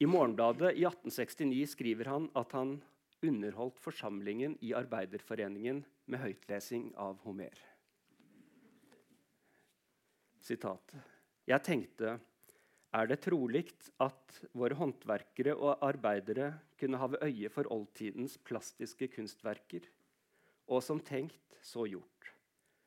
I 0.00 0.06
Morgenbladet 0.08 0.78
i 0.80 0.84
1869 0.88 1.66
skriver 1.74 2.08
han 2.08 2.30
at 2.40 2.54
han 2.56 2.78
underholdt 3.20 3.76
forsamlingen 3.84 4.54
i 4.64 4.70
Arbeiderforeningen 4.72 5.82
med 6.08 6.22
høytlesing 6.22 6.86
av 6.96 7.18
Homer. 7.26 7.58
Sitat. 10.40 10.94
Jeg 11.44 11.64
tenkte 11.66 12.14
er 12.96 13.10
det 13.10 13.20
trolig 13.26 13.66
at 14.00 14.38
våre 14.56 14.78
håndverkere 14.80 15.52
og 15.52 15.84
arbeidere 15.84 16.48
kunne 16.80 16.98
ha 17.02 17.10
øye 17.20 17.50
for 17.52 17.68
oldtidens 17.68 18.38
plastiske 18.40 19.10
kunstverker, 19.12 19.84
og 20.72 20.80
som 20.80 21.02
tenkt, 21.04 21.60
så 21.60 21.84
gjort. 21.84 22.32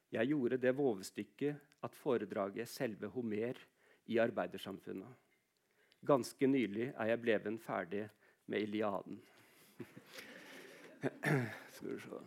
Jeg 0.10 0.34
gjorde 0.34 0.58
det 0.58 0.74
vovestykket 0.82 1.62
at 1.86 2.02
foredraget 2.02 2.74
selve 2.74 3.14
Homer 3.14 3.62
i 4.10 4.18
arbeidersamfunnet. 4.18 5.23
Ganske 6.04 6.48
nylig 6.50 6.90
er 7.00 7.14
jeg 7.14 7.22
bleven 7.24 7.58
ferdig 7.64 8.08
med 8.52 8.66
Iliaden. 8.66 9.22
Skal 11.76 11.88
vi 11.90 12.00
se 12.00 12.20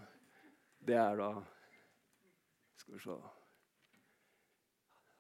Det 0.85 0.97
er 0.97 1.17
da 1.17 1.29
Skal 2.81 2.97
vi 2.97 3.01
se 3.05 3.17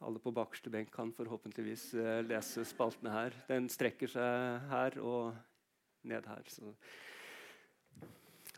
Alle 0.06 0.20
på 0.20 0.32
bakerste 0.32 0.72
benk 0.72 0.90
kan 0.92 1.12
forhåpentligvis 1.16 1.84
eh, 1.96 2.22
lese 2.25 2.64
spaltene 2.68 3.12
her. 3.12 3.36
Den 3.48 3.68
strekker 3.72 4.10
seg 4.12 4.66
her 4.72 4.98
og 5.00 5.36
ned 6.04 6.28
her. 6.28 6.44
Så 6.52 6.75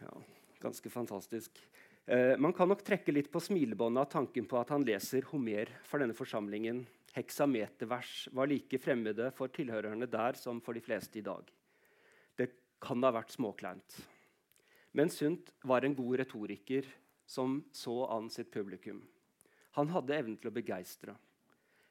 ja, 0.01 0.15
ganske 0.59 0.91
fantastisk. 0.91 1.63
Eh, 2.11 2.35
man 2.43 2.55
kan 2.57 2.71
nok 2.71 2.83
trekke 2.83 3.15
litt 3.15 3.31
på 3.31 3.43
smilebåndet 3.43 4.03
av 4.03 4.11
tanken 4.19 4.51
på 4.51 4.59
at 4.59 4.75
han 4.75 4.87
leser 4.87 5.31
Homer 5.31 5.71
for 5.87 6.03
denne 6.03 6.19
forsamlingen. 6.19 6.83
Heksametervers 7.19 8.29
var 8.33 8.47
like 8.47 8.79
fremmede 8.79 9.33
for 9.35 9.51
tilhørerne 9.51 10.07
der 10.11 10.39
som 10.39 10.61
for 10.63 10.79
de 10.79 10.83
fleste 10.85 11.19
i 11.19 11.25
dag. 11.27 11.43
Det 12.39 12.53
kan 12.83 13.03
ha 13.03 13.11
vært 13.15 13.35
småkleint. 13.35 13.99
Men 14.95 15.11
Sundt 15.11 15.51
var 15.67 15.85
en 15.85 15.97
god 15.99 16.21
retoriker 16.23 16.87
som 17.27 17.61
så 17.75 18.05
an 18.15 18.31
sitt 18.31 18.53
publikum. 18.55 19.03
Han 19.77 19.91
hadde 19.93 20.15
evnen 20.17 20.39
til 20.39 20.53
å 20.53 20.55
begeistre. 20.55 21.17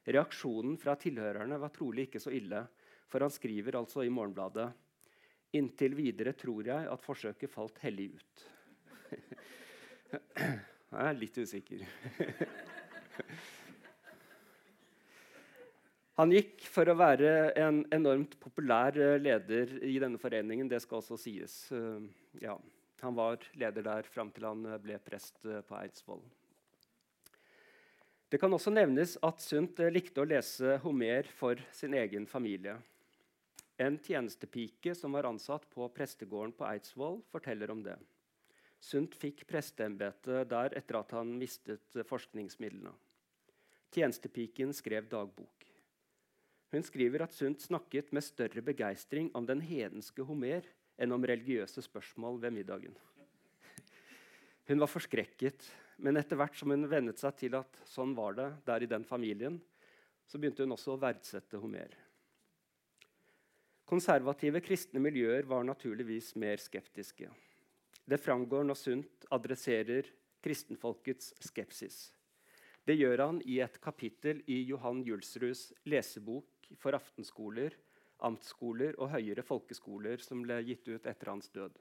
Reaksjonen 0.08 0.80
fra 0.80 0.96
tilhørerne 1.00 1.60
var 1.60 1.76
trolig 1.76 2.08
ikke 2.08 2.24
så 2.24 2.32
ille, 2.32 2.64
for 3.12 3.24
han 3.24 3.32
skriver 3.32 3.78
altså 3.80 4.04
i 4.04 4.12
Morgenbladet 4.12 4.72
Inntil 5.56 5.96
videre 5.96 6.34
tror 6.36 6.68
jeg 6.68 6.88
at 6.92 7.04
forsøket 7.04 7.52
falt 7.52 7.78
hellig 7.80 8.10
ut. 8.18 8.42
jeg 10.44 11.06
er 11.06 11.16
litt 11.22 11.40
usikker. 11.40 11.86
Han 16.18 16.34
gikk 16.34 16.66
for 16.74 16.90
å 16.90 16.98
være 16.98 17.52
en 17.62 17.84
enormt 17.94 18.40
populær 18.42 18.96
leder 19.22 19.78
i 19.86 20.00
denne 20.02 20.18
foreningen. 20.18 20.70
Det 20.70 20.82
skal 20.82 21.02
også 21.02 21.20
sies. 21.22 21.60
Ja. 22.42 22.58
Han 23.02 23.16
var 23.16 23.44
leder 23.54 23.86
der 23.86 24.08
fram 24.10 24.32
til 24.34 24.48
han 24.48 24.66
ble 24.82 24.98
prest 25.06 25.46
eh, 25.46 25.62
på 25.62 25.78
Eidsvoll. 25.78 26.24
Det 28.28 28.40
kan 28.42 28.52
også 28.54 28.74
nevnes 28.74 29.16
at 29.24 29.44
Sundt 29.44 29.80
eh, 29.80 29.94
likte 29.94 30.24
å 30.24 30.28
lese 30.28 30.80
Homer 30.84 31.30
for 31.38 31.62
sin 31.72 31.94
egen 31.94 32.26
familie. 32.28 32.76
En 33.78 34.00
tjenestepike 34.02 34.96
som 34.98 35.14
var 35.14 35.30
ansatt 35.30 35.68
på 35.70 35.86
prestegården 35.94 36.56
på 36.58 36.66
Eidsvoll, 36.66 37.22
forteller 37.30 37.70
om 37.72 37.84
det. 37.86 38.00
Sundt 38.82 39.14
fikk 39.18 39.46
presteembetet 39.50 40.50
der 40.50 40.74
etter 40.78 40.98
at 41.04 41.14
han 41.14 41.38
mistet 41.38 41.94
eh, 41.94 42.08
forskningsmidlene. 42.08 42.96
Tjenestepiken 43.94 44.74
skrev 44.76 45.06
dagbok. 45.08 45.57
Hun 46.72 46.84
skriver 46.84 47.24
at 47.24 47.36
Sundt 47.36 47.64
snakket 47.64 48.12
med 48.12 48.26
større 48.26 48.62
begeistring 48.62 49.30
om 49.38 49.46
den 49.48 49.62
hedenske 49.64 50.26
Homer 50.28 50.66
enn 51.00 51.14
om 51.16 51.24
religiøse 51.24 51.84
spørsmål 51.86 52.42
ved 52.44 52.58
middagen. 52.58 52.98
Hun 54.68 54.82
var 54.82 54.92
forskrekket, 54.92 55.64
men 56.04 56.20
etter 56.20 56.36
hvert 56.36 56.58
som 56.60 56.74
hun 56.74 56.90
vennet 56.92 57.22
seg 57.22 57.38
til 57.40 57.56
at 57.56 57.80
sånn 57.88 58.12
var 58.18 58.36
det 58.36 58.50
der 58.68 58.84
i 58.84 58.90
den 58.92 59.08
familien, 59.08 59.62
så 60.28 60.36
begynte 60.42 60.66
hun 60.66 60.76
også 60.76 60.98
å 60.98 61.00
verdsette 61.00 61.62
Homer. 61.62 61.94
Konservative 63.88 64.60
kristne 64.60 65.00
miljøer 65.00 65.48
var 65.48 65.64
naturligvis 65.64 66.34
mer 66.36 66.60
skeptiske. 66.60 67.30
Det 68.04 68.20
framgår 68.20 68.68
når 68.68 68.80
Sundt 68.82 69.28
adresserer 69.32 70.10
kristenfolkets 70.44 71.32
skepsis. 71.48 72.10
Det 72.84 72.98
gjør 73.00 73.24
han 73.24 73.40
i 73.48 73.62
et 73.64 73.80
kapittel 73.84 74.44
i 74.52 74.62
Johan 74.68 75.00
Julsruds 75.08 75.70
lesebok 75.88 76.57
for 76.76 76.98
aftenskoler 76.98 77.76
amtsskoler 78.26 78.98
og 78.98 79.12
høyere 79.14 79.46
folkeskoler 79.46 80.22
som 80.24 80.42
ble 80.46 80.60
gitt 80.66 80.88
ut 80.90 81.06
etter 81.06 81.32
hans 81.32 81.50
død. 81.54 81.76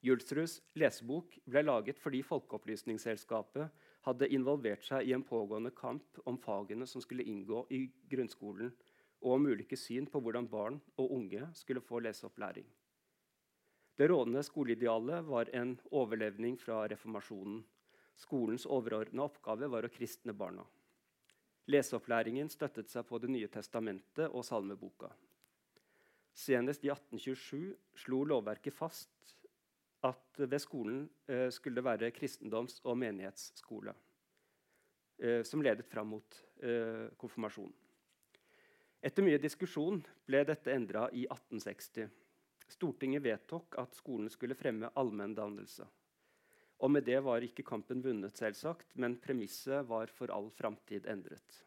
Julsruds 0.00 0.60
lesebok 0.80 1.36
ble 1.44 1.62
laget 1.66 2.00
fordi 2.00 2.22
Folkeopplysningsselskapet 2.24 3.68
hadde 4.06 4.30
involvert 4.32 4.86
seg 4.86 5.08
i 5.08 5.12
en 5.12 5.26
pågående 5.26 5.74
kamp 5.76 6.22
om 6.24 6.38
fagene 6.40 6.88
som 6.88 7.04
skulle 7.04 7.26
inngå 7.28 7.66
i 7.68 7.82
grunnskolen, 8.10 8.72
og 9.20 9.34
om 9.36 9.50
ulike 9.52 9.76
syn 9.76 10.06
på 10.08 10.22
hvordan 10.24 10.48
barn 10.48 10.78
og 10.96 11.12
unge 11.12 11.50
skulle 11.54 11.84
få 11.84 12.00
leseopplæring. 12.00 12.64
Det 14.00 14.08
rådende 14.08 14.40
skoleidealet 14.46 15.26
var 15.28 15.50
en 15.52 15.74
overlevning 15.92 16.56
fra 16.56 16.86
reformasjonen. 16.88 17.60
Skolens 18.16 18.64
overordna 18.64 19.26
oppgave 19.28 19.68
var 19.68 19.84
å 19.84 19.92
kristne 19.92 20.32
barna. 20.32 20.64
Leseopplæringen 21.68 22.48
støttet 22.48 22.90
seg 22.90 23.04
på 23.06 23.18
Det 23.18 23.30
nye 23.30 23.48
testamentet 23.48 24.30
og 24.30 24.44
salmeboka. 24.44 25.10
Senest 26.34 26.84
i 26.84 26.90
1827 26.90 27.74
slo 28.04 28.22
lovverket 28.24 28.74
fast 28.74 29.36
at 30.06 30.40
ved 30.40 30.58
skolen 30.62 31.02
eh, 31.28 31.50
skulle 31.52 31.76
det 31.76 31.84
være 31.84 32.12
kristendoms- 32.16 32.80
og 32.84 32.96
menighetsskole, 32.98 33.92
eh, 35.18 35.42
som 35.44 35.62
ledet 35.62 35.86
fram 35.86 36.14
mot 36.14 36.40
eh, 36.62 37.10
konfirmasjon. 37.20 37.72
Etter 39.02 39.24
mye 39.24 39.40
diskusjon 39.40 40.00
ble 40.28 40.42
dette 40.48 40.72
endra 40.72 41.06
i 41.12 41.26
1860. 41.28 42.08
Stortinget 42.70 43.24
vedtok 43.24 43.76
at 43.80 43.96
skolen 43.96 44.30
skulle 44.32 44.56
fremme 44.56 44.92
allmenndannelse. 44.96 45.86
Og 46.80 46.88
med 46.88 47.04
det 47.04 47.18
var 47.20 47.44
ikke 47.44 47.64
kampen 47.66 48.00
vunnet, 48.00 48.32
selvsagt, 48.38 48.94
men 48.96 49.18
premisset 49.20 49.84
var 49.88 50.08
for 50.16 50.32
all 50.32 50.48
framtid 50.56 51.08
endret. 51.12 51.58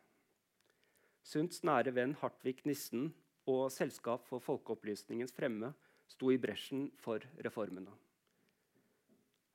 Sunds 1.24 1.62
nære 1.64 1.94
venn 1.94 2.16
Hartvig 2.20 2.64
Nissen 2.66 3.12
og 3.48 3.68
Selskap 3.72 4.26
for 4.28 4.42
folkeopplysningens 4.44 5.36
fremme 5.36 5.70
sto 6.10 6.32
i 6.34 6.40
bresjen 6.42 6.88
for 7.00 7.24
reformene. 7.46 7.94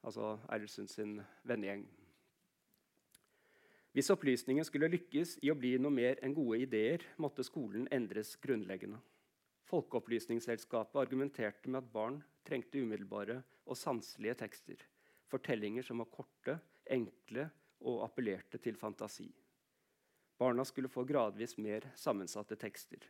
Altså 0.06 0.36
Eilert 0.46 0.72
Sunds 0.72 0.94
sin 0.94 1.18
vennegjeng. 1.42 1.82
Hvis 3.92 4.12
opplysningen 4.14 4.64
skulle 4.64 4.90
lykkes 4.92 5.40
i 5.42 5.50
å 5.50 5.56
bli 5.58 5.72
noe 5.82 5.90
mer 5.90 6.20
enn 6.22 6.36
gode 6.36 6.60
ideer, 6.62 7.02
måtte 7.18 7.42
skolen 7.42 7.88
endres 7.90 8.36
grunnleggende. 8.38 9.00
Folkeopplysningsselskapet 9.68 11.00
argumenterte 11.02 11.68
med 11.68 11.82
at 11.82 11.90
barn 11.92 12.20
trengte 12.46 12.78
umiddelbare 12.78 13.40
og 13.66 13.76
sanselige 13.76 14.38
tekster 14.44 14.86
fortellinger 15.28 15.84
som 15.86 16.00
var 16.02 16.10
korte, 16.12 16.58
enkle 16.88 17.48
og 17.86 18.02
appellerte 18.06 18.60
til 18.62 18.76
fantasi. 18.76 19.28
Barna 20.38 20.64
skulle 20.64 20.90
få 20.90 21.04
gradvis 21.04 21.56
mer 21.58 21.88
sammensatte 21.98 22.56
tekster. 22.56 23.02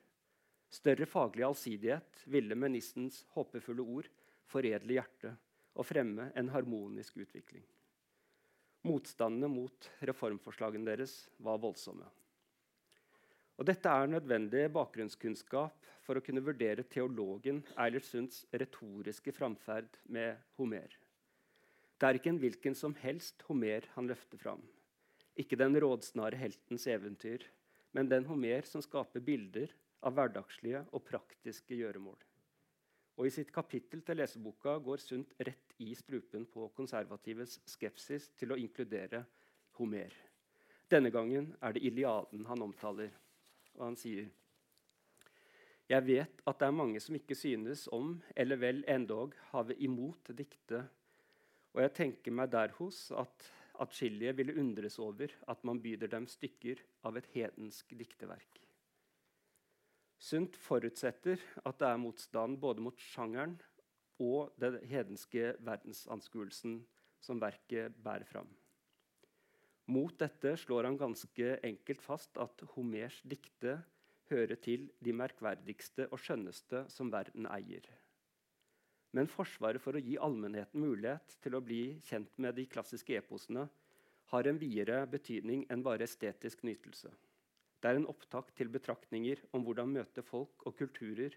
Større 0.68 1.06
faglig 1.08 1.44
allsidighet 1.46 2.22
ville 2.28 2.56
med 2.56 2.74
nissens 2.74 3.22
håpefulle 3.34 3.84
ord 3.84 4.08
foredle 4.48 4.98
hjertet 4.98 5.36
og 5.78 5.86
fremme 5.86 6.30
en 6.36 6.52
harmonisk 6.52 7.16
utvikling. 7.22 7.64
Motstandene 8.88 9.50
mot 9.52 9.90
reformforslagene 10.08 10.88
deres 10.88 11.20
var 11.44 11.60
voldsomme. 11.60 12.06
Og 13.58 13.66
dette 13.66 13.90
er 13.90 14.10
nødvendig 14.12 14.68
bakgrunnskunnskap 14.70 15.88
for 16.06 16.18
å 16.18 16.22
kunne 16.24 16.44
vurdere 16.46 16.84
teologen 16.86 17.64
Eilert 17.74 18.06
Sunds 18.06 18.44
retoriske 18.54 19.34
framferd 19.34 19.98
med 20.14 20.38
Homer. 20.60 20.94
Det 21.98 22.06
er 22.06 22.18
ikke 22.18 22.30
en 22.30 22.38
hvilken 22.38 22.76
som 22.78 22.94
helst 23.02 23.42
Homer 23.48 23.88
han 23.96 24.06
løfter 24.06 24.38
fram. 24.38 24.62
Ikke 25.38 25.58
den 25.58 25.74
rådsnare 25.82 26.38
heltens 26.38 26.86
eventyr, 26.86 27.42
men 27.92 28.10
den 28.10 28.26
Homer 28.28 28.66
som 28.70 28.82
skaper 28.84 29.22
bilder 29.24 29.72
av 30.06 30.14
hverdagslige 30.14 30.84
og 30.94 31.02
praktiske 31.08 31.74
gjøremål. 31.74 32.18
Og 33.18 33.26
I 33.26 33.32
sitt 33.34 33.50
kapittel 33.50 34.04
til 34.06 34.20
leseboka 34.20 34.76
går 34.78 35.02
Sundt 35.02 35.32
rett 35.42 35.74
i 35.82 35.90
strupen 35.98 36.44
på 36.46 36.68
konservatives 36.76 37.56
skepsis 37.66 38.28
til 38.38 38.54
å 38.54 38.58
inkludere 38.62 39.24
Homer. 39.80 40.14
Denne 40.88 41.10
gangen 41.10 41.50
er 41.58 41.74
det 41.74 41.82
Iliaden 41.82 42.46
han 42.46 42.62
omtaler, 42.62 43.10
og 43.74 43.88
han 43.88 43.98
sier 43.98 44.30
Jeg 45.90 46.06
vet 46.06 46.46
at 46.46 46.60
det 46.60 46.68
er 46.68 46.78
mange 46.78 47.02
som 47.02 47.18
ikke 47.18 47.34
synes 47.34 47.88
om, 47.90 48.20
eller 48.36 48.60
vel 48.62 48.84
endog 48.86 49.34
have 49.50 49.74
imot 49.82 50.30
diktet, 50.30 50.86
og 51.74 51.82
jeg 51.84 51.94
tenker 51.96 52.34
meg 52.34 52.50
derhos 52.52 53.08
at 53.16 53.48
atskillige 53.82 54.34
ville 54.38 54.56
undres 54.58 54.98
over 55.02 55.32
at 55.48 55.64
man 55.68 55.80
byder 55.82 56.10
dem 56.10 56.26
stykker 56.30 56.80
av 57.06 57.18
et 57.20 57.28
hedensk 57.34 57.94
dikteverk. 57.98 58.62
Sundt 60.18 60.56
forutsetter 60.58 61.38
at 61.62 61.78
det 61.78 61.88
er 61.88 62.00
motstand 62.02 62.58
både 62.58 62.82
mot 62.82 62.98
sjangeren 62.98 63.54
og 64.18 64.54
den 64.58 64.80
hedenske 64.90 65.52
verdensanskuelsen 65.62 66.80
som 67.22 67.38
verket 67.42 67.94
bærer 68.02 68.26
fram. 68.26 68.50
Mot 69.88 70.12
dette 70.20 70.56
slår 70.60 70.84
han 70.84 70.98
ganske 71.00 71.54
enkelt 71.64 72.02
fast 72.04 72.36
at 72.42 72.66
Homers 72.74 73.22
dikte 73.24 73.78
hører 74.28 74.58
til 74.60 74.90
de 75.00 75.14
merkverdigste 75.16 76.10
og 76.12 76.20
skjønneste 76.20 76.84
som 76.92 77.12
verden 77.14 77.48
eier. 77.48 77.86
Men 79.16 79.30
forsvaret 79.30 79.80
for 79.80 79.96
å 79.96 80.02
gi 80.02 80.18
allmennheten 80.20 80.82
mulighet 80.82 81.38
til 81.42 81.56
å 81.56 81.62
bli 81.64 81.82
kjent 82.04 82.34
med 82.36 82.58
de 82.58 82.66
klassiske 82.68 83.16
eposene 83.16 83.64
har 84.32 84.48
en 84.48 84.60
videre 84.60 85.00
betydning 85.08 85.64
enn 85.72 85.84
bare 85.84 86.04
estetisk 86.04 86.64
nytelse. 86.68 87.10
Det 87.80 87.88
er 87.88 88.00
en 88.00 88.08
opptak 88.10 88.50
til 88.58 88.68
betraktninger 88.74 89.40
om 89.56 89.64
hvordan 89.64 89.94
møte 89.94 90.24
folk 90.26 90.66
og 90.68 90.76
kulturer 90.76 91.36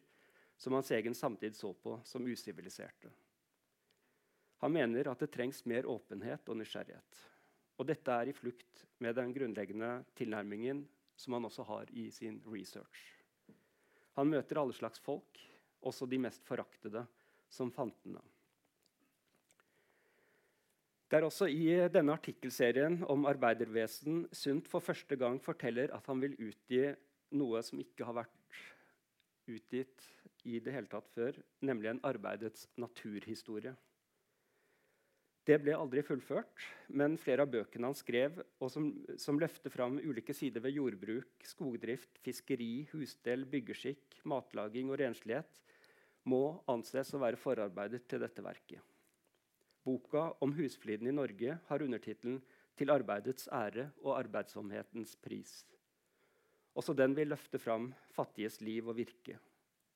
som 0.60 0.76
hans 0.76 0.92
egen 0.92 1.16
samtid 1.16 1.56
så 1.56 1.72
på 1.74 1.96
som 2.06 2.26
usiviliserte. 2.28 3.12
Han 4.62 4.74
mener 4.76 5.08
at 5.10 5.22
det 5.24 5.32
trengs 5.34 5.64
mer 5.66 5.88
åpenhet 5.90 6.50
og 6.52 6.60
nysgjerrighet. 6.60 7.22
Og 7.82 7.88
dette 7.90 8.14
er 8.14 8.30
i 8.30 8.36
flukt 8.36 8.84
med 9.02 9.16
den 9.18 9.32
grunnleggende 9.34 10.04
tilnærmingen 10.18 10.84
som 11.18 11.34
han 11.34 11.48
også 11.48 11.66
har 11.66 11.90
i 11.98 12.10
sin 12.14 12.38
research. 12.46 13.00
Han 14.20 14.30
møter 14.30 14.60
alle 14.62 14.76
slags 14.76 15.02
folk, 15.02 15.40
også 15.82 16.06
de 16.06 16.20
mest 16.22 16.46
foraktede, 16.46 17.06
som 17.52 17.72
fantene. 17.74 18.22
Det 21.12 21.20
er 21.20 21.28
også 21.28 21.50
i 21.52 21.68
denne 21.92 22.16
artikkelserien 22.16 23.02
om 23.12 23.26
arbeidervesen 23.28 24.24
Sundt 24.32 24.70
for 24.72 24.80
første 24.80 25.18
gang 25.20 25.42
forteller 25.44 25.92
at 25.92 26.06
han 26.08 26.22
vil 26.24 26.38
utgi 26.40 26.86
noe 27.36 27.60
som 27.68 27.82
ikke 27.84 28.08
har 28.08 28.16
vært 28.22 28.60
utgitt 29.52 30.06
i 30.48 30.62
det 30.64 30.72
hele 30.74 30.88
tatt 30.90 31.10
før, 31.12 31.36
nemlig 31.68 31.92
en 31.92 32.04
arbeidets 32.08 32.70
naturhistorie. 32.80 33.74
Det 35.46 35.58
ble 35.60 35.74
aldri 35.74 36.04
fullført, 36.06 36.64
men 36.94 37.18
flere 37.20 37.44
av 37.44 37.52
bøkene 37.52 37.90
han 37.90 37.98
skrev, 37.98 38.38
og 38.62 38.70
som, 38.72 38.92
som 39.20 39.40
løfter 39.42 39.74
fram 39.74 39.98
ulike 40.00 40.36
sider 40.38 40.62
ved 40.62 40.78
jordbruk, 40.78 41.44
skogdrift, 41.50 42.22
fiskeri, 42.22 42.86
husstell, 42.94 43.48
byggeskikk, 43.50 44.20
matlaging 44.30 44.94
og 44.94 45.02
renslighet, 45.02 45.60
må 46.30 46.62
anses 46.70 47.14
å 47.16 47.22
være 47.22 47.40
forarbeider 47.40 48.04
til 48.10 48.22
dette 48.22 48.44
verket. 48.46 48.82
Boka 49.84 50.28
om 50.46 50.54
husfliden 50.54 51.10
i 51.10 51.16
Norge 51.16 51.58
har 51.68 51.82
undertittelen 51.82 52.42
'Til 52.78 52.90
arbeidets 52.90 53.48
ære 53.52 53.92
og 54.02 54.18
arbeidsomhetens 54.18 55.16
pris'. 55.16 55.66
Også 56.76 56.94
den 56.96 57.16
vil 57.16 57.28
løfte 57.28 57.60
fram 57.60 57.94
fattiges 58.16 58.62
liv 58.62 58.88
og 58.88 58.96
virke. 58.96 59.38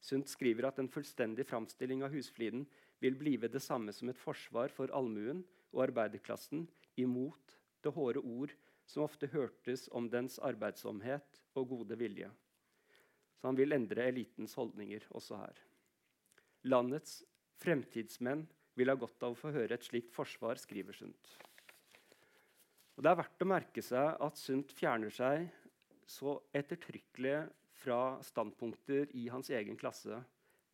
Sundt 0.02 0.30
skriver 0.30 0.68
at 0.68 0.80
en 0.80 0.90
fullstendig 0.90 1.46
framstilling 1.46 2.04
av 2.04 2.12
husfliden 2.12 2.68
vil 3.00 3.16
blive 3.16 3.48
det 3.48 3.62
samme 3.62 3.94
som 3.94 4.10
et 4.10 4.20
forsvar 4.20 4.70
for 4.70 4.92
allmuen 4.94 5.44
og 5.72 5.88
arbeiderklassen 5.88 6.68
imot 6.98 7.56
det 7.84 7.94
hårde 7.94 8.20
ord 8.20 8.54
som 8.86 9.04
ofte 9.04 9.28
hørtes 9.28 9.88
om 9.92 10.10
dens 10.10 10.38
arbeidsomhet 10.40 11.42
og 11.56 11.70
gode 11.70 11.98
vilje. 11.98 12.30
Så 13.40 13.48
han 13.48 13.58
vil 13.58 13.74
endre 13.74 14.08
elitens 14.10 14.54
holdninger 14.54 15.08
også 15.10 15.40
her. 15.42 15.58
Landets 16.66 17.20
fremtidsmenn 17.62 18.46
vil 18.76 18.90
ha 18.92 18.96
godt 19.00 19.24
av 19.24 19.36
å 19.36 19.40
få 19.40 19.52
høre 19.56 19.78
et 19.78 19.86
slikt 19.86 20.14
forsvar, 20.16 20.60
skriver 20.60 20.98
Sundt. 20.98 21.36
Og 22.96 23.04
det 23.04 23.12
er 23.12 23.20
verdt 23.20 23.44
å 23.44 23.50
merke 23.50 23.84
seg 23.84 24.24
at 24.24 24.40
Sundt 24.40 24.74
fjerner 24.76 25.14
seg 25.14 25.46
så 26.10 26.38
ettertrykkelig 26.56 27.38
fra 27.76 28.00
standpunkter 28.24 29.12
i 29.18 29.28
hans 29.30 29.52
egen 29.54 29.78
klasse 29.78 30.22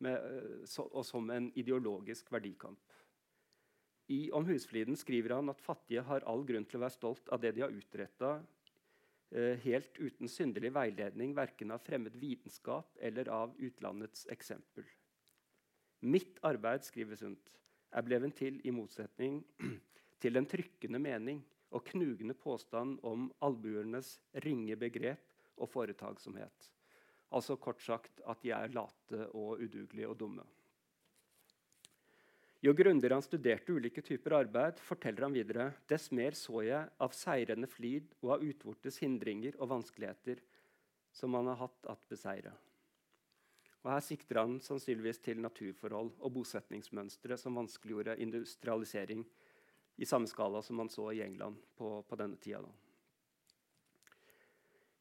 med, 0.02 0.16
eh, 0.16 0.80
og 0.84 1.04
som 1.06 1.30
en 1.30 1.50
ideologisk 1.58 2.30
verdikamp. 2.32 2.80
I 4.12 4.30
Om 4.34 4.46
husfliden 4.48 4.96
skriver 4.98 5.36
han 5.36 5.48
at 5.48 5.62
fattige 5.62 6.02
har 6.04 6.24
all 6.28 6.42
grunn 6.44 6.66
til 6.68 6.80
å 6.80 6.84
være 6.84 6.96
stolt 6.96 7.30
av 7.32 7.40
det 7.40 7.54
de 7.56 7.62
har 7.64 7.74
utretta, 7.74 8.32
eh, 9.30 9.56
helt 9.64 9.98
uten 9.98 10.28
synderlig 10.28 10.72
veiledning 10.72 11.34
verken 11.34 11.70
av 11.70 11.80
fremmed 11.80 12.16
vitenskap 12.16 12.98
eller 13.00 13.28
av 13.28 13.54
utlandets 13.58 14.26
eksempel. 14.26 14.84
Mitt 16.02 16.40
arbeid 16.42 16.82
skriver 16.82 17.18
Sundt, 17.18 17.52
er 17.92 18.02
bleven 18.02 18.32
til 18.34 18.56
i 18.66 18.72
motsetning 18.74 19.42
til 20.22 20.34
den 20.34 20.48
trykkende 20.50 20.98
mening 20.98 21.42
og 21.70 21.84
knugende 21.92 22.34
påstand 22.34 22.98
om 23.06 23.28
albuernes 23.44 24.16
ringe 24.44 24.76
begrep 24.76 25.22
og 25.56 25.70
foretaksomhet. 25.70 26.72
Altså 27.32 27.56
kort 27.56 27.80
sagt 27.84 28.20
at 28.28 28.42
de 28.42 28.50
er 28.50 28.74
late 28.74 29.28
og 29.30 29.62
udugelige 29.62 30.08
og 30.08 30.18
dumme. 30.18 30.44
Jo 32.62 32.74
grundigere 32.78 33.18
han 33.18 33.24
studerte 33.24 33.74
ulike 33.74 34.02
typer 34.06 34.36
arbeid, 34.38 34.78
forteller 34.78 35.26
han 35.26 35.34
videre, 35.34 35.70
dess 35.90 36.12
mer 36.14 36.34
så 36.38 36.62
jeg 36.62 36.90
av 37.02 37.14
seirende 37.14 37.70
flid 37.70 38.12
og 38.22 38.36
av 38.36 38.44
utvortes 38.46 39.00
hindringer 39.02 39.58
og 39.58 39.72
vanskeligheter 39.72 40.42
som 41.14 41.34
han 41.34 41.50
har 41.50 41.58
hatt 41.64 41.90
at 41.90 42.06
beseire. 42.10 42.54
Og 43.82 43.90
Her 43.90 44.04
sikter 44.04 44.38
han 44.38 44.60
sannsynligvis 44.62 45.18
til 45.24 45.40
naturforhold 45.42 46.12
og 46.22 46.34
bosetningsmønstre 46.36 47.38
som 47.40 47.56
vanskeliggjorde 47.58 48.14
industrialisering 48.22 49.24
i 49.98 50.06
samme 50.06 50.30
skala 50.30 50.62
som 50.62 50.78
man 50.78 50.90
så 50.90 51.08
i 51.10 51.22
England 51.24 51.58
på, 51.76 51.98
på 52.06 52.18
denne 52.18 52.38
tida. 52.38 52.62
Da. 52.62 52.70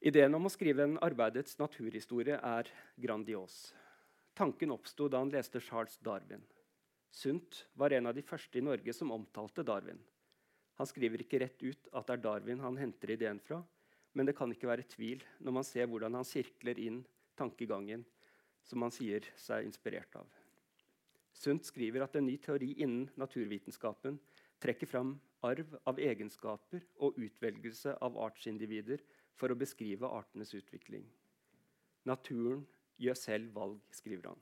Ideen 0.02 0.34
om 0.34 0.50
å 0.50 0.50
skrive 0.50 0.88
en 0.88 0.98
arbeidets 1.06 1.60
naturhistorie 1.62 2.40
er 2.42 2.70
grandios. 2.98 3.70
Tanken 4.34 4.74
oppsto 4.74 5.06
da 5.12 5.22
han 5.22 5.30
leste 5.30 5.62
Charles 5.62 6.00
Darwin. 6.02 6.42
Sundt 7.12 7.68
var 7.78 7.94
en 7.94 8.10
av 8.10 8.16
de 8.18 8.24
første 8.26 8.58
i 8.58 8.64
Norge 8.66 8.96
som 8.98 9.12
omtalte 9.14 9.66
Darwin. 9.68 10.00
Han 10.80 10.90
skriver 10.90 11.22
ikke 11.22 11.44
rett 11.44 11.62
ut 11.62 11.92
at 11.92 12.08
det 12.08 12.16
er 12.16 12.24
Darwin 12.24 12.64
han 12.64 12.80
henter 12.82 13.14
ideen 13.14 13.38
fra, 13.44 13.60
men 14.18 14.26
det 14.26 14.34
kan 14.40 14.50
ikke 14.50 14.72
være 14.72 14.88
tvil 14.90 15.22
når 15.46 15.56
man 15.60 15.68
ser 15.68 15.86
hvordan 15.92 16.18
han 16.18 16.26
sirkler 16.26 16.80
inn 16.82 17.04
tankegangen 17.38 18.02
som 18.64 18.82
han 18.86 18.94
sier 18.94 19.26
seg 19.40 19.66
inspirert 19.68 20.16
av. 20.20 20.28
Sundt 21.34 21.66
skriver 21.66 22.04
at 22.06 22.16
en 22.16 22.28
ny 22.28 22.38
teori 22.44 22.74
innen 22.84 23.10
naturvitenskapen 23.20 24.20
trekker 24.62 24.90
fram 24.90 25.16
arv 25.48 25.74
av 25.90 26.00
egenskaper 26.00 26.84
og 27.02 27.18
utvelgelse 27.18 27.96
av 28.06 28.20
artsindivider 28.28 29.02
for 29.40 29.50
å 29.50 29.58
beskrive 29.58 30.10
artenes 30.10 30.54
utvikling. 30.58 31.08
Naturen 32.06 32.66
gjør 33.02 33.18
selv 33.18 33.58
valg, 33.58 33.82
skriver 33.94 34.32
han. 34.32 34.42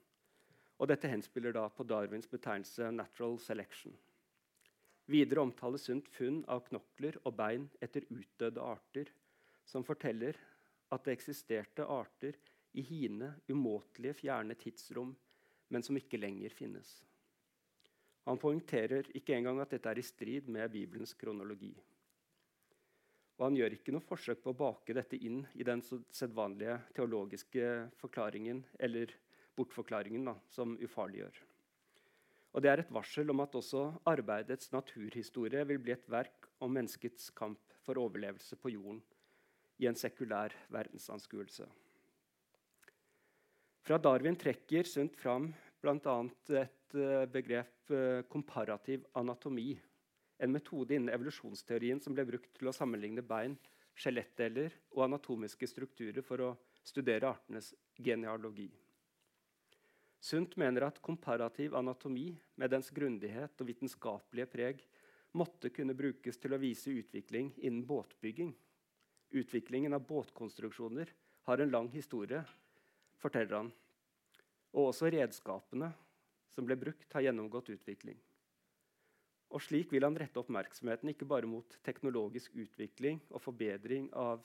Og 0.79 0.87
dette 0.91 1.11
henspiller 1.11 1.55
da 1.55 1.65
på 1.71 1.83
Darwins 1.87 2.27
betegnelse 2.27 2.91
'natural 2.91 3.39
selection'. 3.39 3.95
Videre 5.09 5.41
omtales 5.41 5.87
Sundt 5.87 6.07
funn 6.07 6.43
av 6.47 6.61
knokler 6.67 7.17
og 7.25 7.35
bein 7.35 7.69
etter 7.81 8.05
utdødde 8.09 8.61
arter, 8.61 9.07
som 9.65 9.83
forteller 9.83 10.37
at 10.91 11.03
det 11.03 11.15
eksisterte 11.17 11.85
arter 11.85 12.37
i 12.73 12.83
hine 12.85 13.33
umåtelige 13.49 14.19
fjerne 14.21 14.55
tidsrom, 14.59 15.15
men 15.69 15.85
som 15.85 15.97
ikke 15.97 16.19
lenger 16.19 16.53
finnes. 16.53 16.89
Han 18.29 18.37
poengterer 18.37 19.07
ikke 19.17 19.37
engang 19.37 19.61
at 19.63 19.71
dette 19.73 19.89
er 19.89 20.01
i 20.01 20.05
strid 20.05 20.49
med 20.51 20.69
Bibelens 20.73 21.15
kronologi. 21.17 21.73
Og 23.39 23.45
han 23.47 23.55
gjør 23.55 23.77
ikke 23.77 23.93
noe 23.95 24.03
forsøk 24.03 24.41
på 24.43 24.51
å 24.51 24.59
bake 24.59 24.93
dette 24.93 25.17
inn 25.17 25.45
i 25.55 25.65
den 25.65 25.81
sedvanlige 25.81 26.75
teologiske 26.97 27.69
forklaringen 28.01 28.65
eller 28.77 29.13
bortforklaringen 29.55 30.27
da, 30.27 30.35
som 30.51 30.75
ufarliggjør. 30.77 31.39
Og 32.49 32.61
Det 32.61 32.69
er 32.71 32.81
et 32.81 32.91
varsel 32.91 33.29
om 33.31 33.43
at 33.43 33.55
også 33.55 33.83
arbeidets 34.09 34.71
naturhistorie 34.73 35.61
vil 35.69 35.79
bli 35.81 35.93
et 35.93 36.07
verk 36.09 36.49
om 36.59 36.73
menneskets 36.73 37.29
kamp 37.37 37.61
for 37.85 38.01
overlevelse 38.01 38.57
på 38.59 38.73
jorden 38.73 39.01
i 39.79 39.87
en 39.87 39.95
sekulær 39.95 40.53
verdensanskuelse. 40.73 41.67
Fra 43.89 43.97
Darwin 43.97 44.35
trekker 44.35 44.83
Sundt 44.83 45.15
fram 45.17 45.47
bl.a. 45.81 46.13
et 46.61 46.93
eh, 46.93 47.23
begrep 47.25 47.89
eh, 47.89 48.19
komparativ 48.29 49.07
anatomi. 49.17 49.71
En 50.37 50.51
metode 50.53 50.93
innen 50.93 51.09
evolusjonsteorien 51.09 51.97
som 51.97 52.13
ble 52.13 52.27
brukt 52.29 52.51
til 52.59 52.69
å 52.69 52.73
sammenligne 52.75 53.23
bein, 53.25 53.55
skjelettdeler 53.97 54.75
og 54.93 55.07
anatomiske 55.07 55.71
strukturer 55.71 56.21
for 56.21 56.45
å 56.45 56.51
studere 56.85 57.31
artenes 57.31 57.71
genealogi. 57.97 58.67
Sundt 60.21 60.53
mener 60.61 60.85
at 60.91 61.01
komparativ 61.01 61.73
anatomi 61.73 62.29
med 62.61 62.69
dens 62.69 62.93
grundighet 62.93 63.57
og 63.57 63.73
vitenskapelige 63.73 64.53
preg 64.53 64.85
måtte 65.33 65.73
kunne 65.73 65.97
brukes 65.97 66.37
til 66.37 66.53
å 66.53 66.61
vise 66.61 66.93
utvikling 66.93 67.55
innen 67.57 67.89
båtbygging. 67.89 68.53
Utviklingen 69.33 69.97
av 69.97 70.05
båtkonstruksjoner 70.05 71.17
har 71.49 71.57
en 71.57 71.73
lang 71.73 71.89
historie, 71.97 72.45
forteller 73.21 73.61
han. 73.61 73.71
Og 74.75 74.91
også 74.91 75.09
redskapene 75.13 75.91
som 76.53 76.67
ble 76.67 76.77
brukt, 76.79 77.07
har 77.13 77.25
gjennomgått 77.25 77.71
utvikling. 77.73 78.17
Og 79.49 79.63
Slik 79.65 79.93
vil 79.93 80.05
han 80.05 80.17
rette 80.17 80.37
oppmerksomheten 80.41 81.09
ikke 81.13 81.27
bare 81.29 81.49
mot 81.49 81.77
teknologisk 81.85 82.53
utvikling 82.59 83.21
og 83.31 83.41
forbedring 83.41 84.09
av 84.13 84.43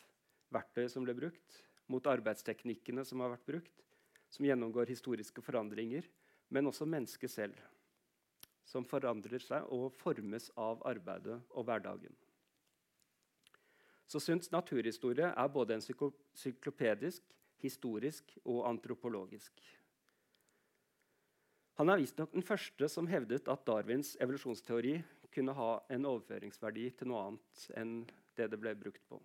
verktøy 0.55 0.87
som 0.89 1.05
ble 1.05 1.17
brukt, 1.19 1.61
mot 1.93 2.07
arbeidsteknikkene 2.09 3.05
som 3.05 3.21
har 3.21 3.35
vært 3.35 3.49
brukt, 3.49 3.83
som 4.33 4.47
gjennomgår 4.49 4.89
historiske 4.89 5.45
forandringer, 5.45 6.07
men 6.49 6.71
også 6.71 6.89
mennesket 6.89 7.31
selv, 7.31 7.59
som 8.65 8.87
forandrer 8.89 9.43
seg 9.45 9.69
og 9.75 9.91
formes 10.01 10.49
av 10.57 10.81
arbeidet 10.89 11.37
og 11.53 11.69
hverdagen. 11.69 12.15
Så 14.09 14.21
Sunds 14.21 14.51
naturhistorie 14.53 15.31
er 15.33 15.53
både 15.53 15.77
en 15.77 15.85
syklopedisk, 15.85 17.23
historisk 17.65 18.37
og 18.45 18.65
antropologisk. 18.69 19.59
Han 21.81 21.91
er 21.91 21.99
visstnok 21.99 22.31
den 22.37 22.47
første 22.47 22.89
som 22.91 23.09
hevdet 23.11 23.49
at 23.51 23.65
Darwins 23.67 24.15
evolusjonsteori 24.23 24.99
kunne 25.35 25.55
ha 25.59 25.71
en 25.91 26.07
overføringsverdi 26.07 26.91
til 26.95 27.11
noe 27.11 27.25
annet 27.29 27.65
enn 27.81 27.97
det 28.39 28.47
det 28.53 28.61
ble 28.63 28.77
brukt 28.79 29.03
på. 29.11 29.19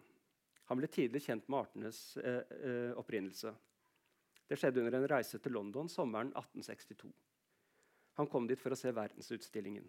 Han 0.69 0.80
ble 0.80 0.89
tidlig 0.89 1.21
kjent 1.25 1.47
med 1.49 1.63
artenes 1.63 1.99
eh, 2.17 2.41
eh, 2.62 2.91
opprinnelse. 2.97 3.54
Det 4.49 4.58
skjedde 4.58 4.82
under 4.82 4.97
en 4.97 5.10
reise 5.10 5.38
til 5.41 5.54
London 5.54 5.89
sommeren 5.89 6.32
1862. 6.34 7.10
Han 8.17 8.30
kom 8.30 8.49
dit 8.49 8.60
for 8.60 8.73
å 8.73 8.78
se 8.78 8.93
verdensutstillingen. 8.93 9.86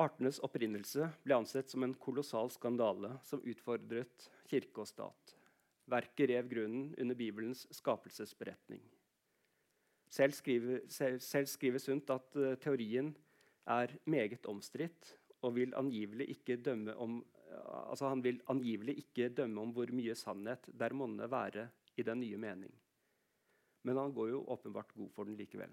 Artenes 0.00 0.40
opprinnelse 0.44 1.08
ble 1.24 1.36
ansett 1.36 1.72
som 1.72 1.84
en 1.84 1.96
kolossal 2.00 2.52
skandale 2.52 3.14
som 3.28 3.42
utfordret 3.44 4.28
kirke 4.48 4.84
og 4.84 4.88
stat. 4.88 5.34
Verket 5.92 6.30
rev 6.30 6.48
grunnen 6.48 6.94
under 7.00 7.18
Bibelens 7.18 7.66
skapelsesberetning. 7.74 8.82
Selv 10.12 10.32
skriver, 10.36 10.80
selv, 10.92 11.20
selv 11.20 11.48
skriver 11.48 11.80
Sundt 11.80 12.10
at 12.12 12.36
uh, 12.36 12.54
teorien 12.60 13.14
er 13.66 13.94
meget 14.04 14.46
omstridt 14.46 15.14
og 15.42 15.54
vil 15.56 15.74
angivelig 15.76 16.28
ikke 16.30 16.58
om 16.96 17.20
uh, 17.20 17.90
altså 17.90 18.08
han 18.08 18.24
vil 18.24 18.40
angivelig 18.48 18.98
ikke 18.98 19.28
dømme 19.28 19.60
om 19.60 19.72
hvor 19.72 19.92
mye 19.92 20.14
sannhet 20.14 20.68
der 20.78 20.92
monne 20.92 21.30
være 21.30 21.68
i 21.96 22.02
den 22.02 22.20
nye 22.20 22.36
mening. 22.36 22.74
Men 23.82 23.96
han 23.96 24.12
går 24.14 24.28
jo 24.28 24.44
åpenbart 24.48 24.92
god 24.94 25.10
for 25.10 25.24
den 25.24 25.36
likevel. 25.36 25.72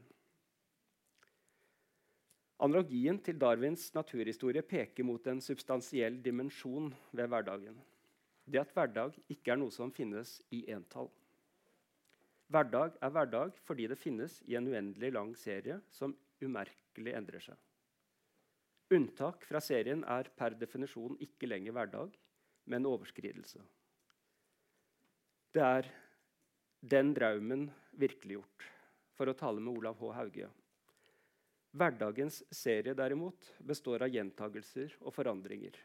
Analogien 2.60 3.22
til 3.24 3.38
Darwins 3.40 3.94
naturhistorie 3.96 4.62
peker 4.62 5.06
mot 5.08 5.28
en 5.28 5.40
substansiell 5.42 6.18
dimensjon 6.24 6.90
ved 7.16 7.30
hverdagen. 7.32 7.78
Det 8.50 8.62
at 8.64 8.72
hverdag 8.74 9.18
ikke 9.30 9.54
er 9.54 9.60
noe 9.62 9.74
som 9.74 9.92
finnes 9.94 10.40
i 10.56 10.64
entall. 10.74 11.10
Hverdag 12.50 12.96
er 13.06 13.12
hverdag 13.14 13.58
fordi 13.68 13.86
det 13.92 14.00
finnes 14.02 14.40
i 14.50 14.56
en 14.58 14.68
uendelig 14.72 15.12
lang 15.14 15.36
serie 15.38 15.78
som 15.94 16.16
umerkelig 16.42 17.14
endrer 17.14 17.44
seg. 17.46 17.58
Unntak 18.90 19.46
fra 19.46 19.62
serien 19.62 20.02
er 20.10 20.32
per 20.34 20.56
definisjon 20.58 21.20
ikke 21.22 21.46
lenger 21.52 21.76
hverdag, 21.78 22.16
men 22.74 22.88
overskridelse. 22.90 23.62
Det 25.54 25.62
er 25.62 25.90
den 26.82 27.14
draumen 27.14 27.68
virkeliggjort, 28.02 28.66
for 29.14 29.30
å 29.30 29.38
tale 29.38 29.62
med 29.62 29.78
Olav 29.78 30.02
H. 30.02 30.10
Hauge. 30.18 30.50
Hverdagens 31.78 32.42
serie 32.50 32.96
derimot 32.98 33.52
består 33.62 34.08
av 34.08 34.14
gjentagelser 34.14 34.96
og 35.04 35.14
forandringer. 35.14 35.76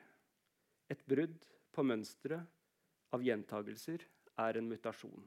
Et 0.89 1.05
brudd 1.09 1.45
på 1.75 1.85
mønsteret 1.87 2.47
av 3.15 3.23
gjentagelser 3.27 4.07
er 4.41 4.59
en 4.59 4.71
mutasjon 4.71 5.27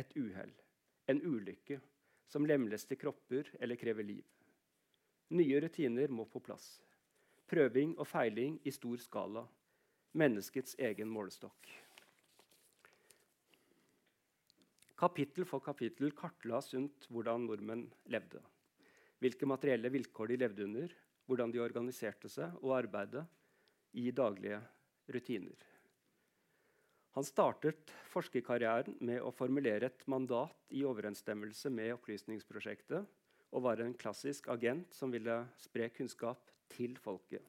et 0.00 0.12
uhell, 0.16 0.52
en 1.10 1.20
ulykke 1.22 1.80
som 2.30 2.46
lemlester 2.46 2.98
kropper 2.98 3.48
eller 3.60 3.78
krever 3.80 4.06
liv. 4.06 4.24
Nye 5.34 5.60
rutiner 5.62 6.10
må 6.14 6.26
på 6.30 6.42
plass. 6.42 6.78
Prøving 7.50 7.96
og 7.98 8.06
feiling 8.06 8.58
i 8.66 8.72
stor 8.74 8.98
skala. 9.02 9.44
Menneskets 10.18 10.76
egen 10.78 11.10
målestokk. 11.10 11.70
Kapittel 15.00 15.46
for 15.48 15.62
kapittel 15.64 16.12
kartla 16.12 16.60
Sundt 16.62 17.06
hvordan 17.08 17.46
nordmenn 17.46 17.86
levde. 18.12 18.42
Hvilke 19.20 19.48
materielle 19.48 19.90
vilkår 19.92 20.32
de 20.32 20.40
levde 20.42 20.66
under, 20.66 20.92
hvordan 21.26 21.52
de 21.52 21.62
organiserte 21.62 22.28
seg 22.32 22.56
og 22.60 22.74
arbeidet 22.76 23.24
i 24.00 24.10
daglige 24.14 24.60
rutiner. 25.14 25.66
Han 27.16 27.26
startet 27.26 27.90
forskerkarrieren 28.12 28.94
med 29.02 29.18
å 29.22 29.32
formulere 29.34 29.88
et 29.90 30.04
mandat 30.10 30.70
i 30.70 30.84
overensstemmelse 30.86 31.72
med 31.74 31.96
Opplysningsprosjektet, 31.96 33.08
og 33.50 33.64
var 33.64 33.82
en 33.82 33.96
klassisk 33.98 34.46
agent 34.52 34.94
som 34.94 35.10
ville 35.10 35.40
spre 35.58 35.88
kunnskap 35.90 36.52
til 36.70 36.94
folket. 37.02 37.42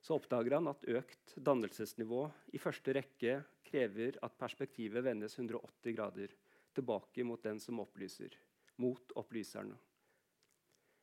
Så 0.00 0.16
oppdager 0.16 0.56
han 0.56 0.70
at 0.70 0.86
økt 0.88 1.34
dannelsesnivå 1.36 2.22
i 2.56 2.60
første 2.62 2.94
rekke 2.96 3.42
krever 3.68 4.16
at 4.24 4.38
perspektivet 4.40 5.04
vendes 5.04 5.36
180 5.36 5.96
grader 5.98 6.32
tilbake 6.72 7.26
mot 7.28 7.42
den 7.44 7.60
som 7.60 7.82
opplyser, 7.82 8.32
mot 8.80 9.12
opplyserne. 9.20 9.76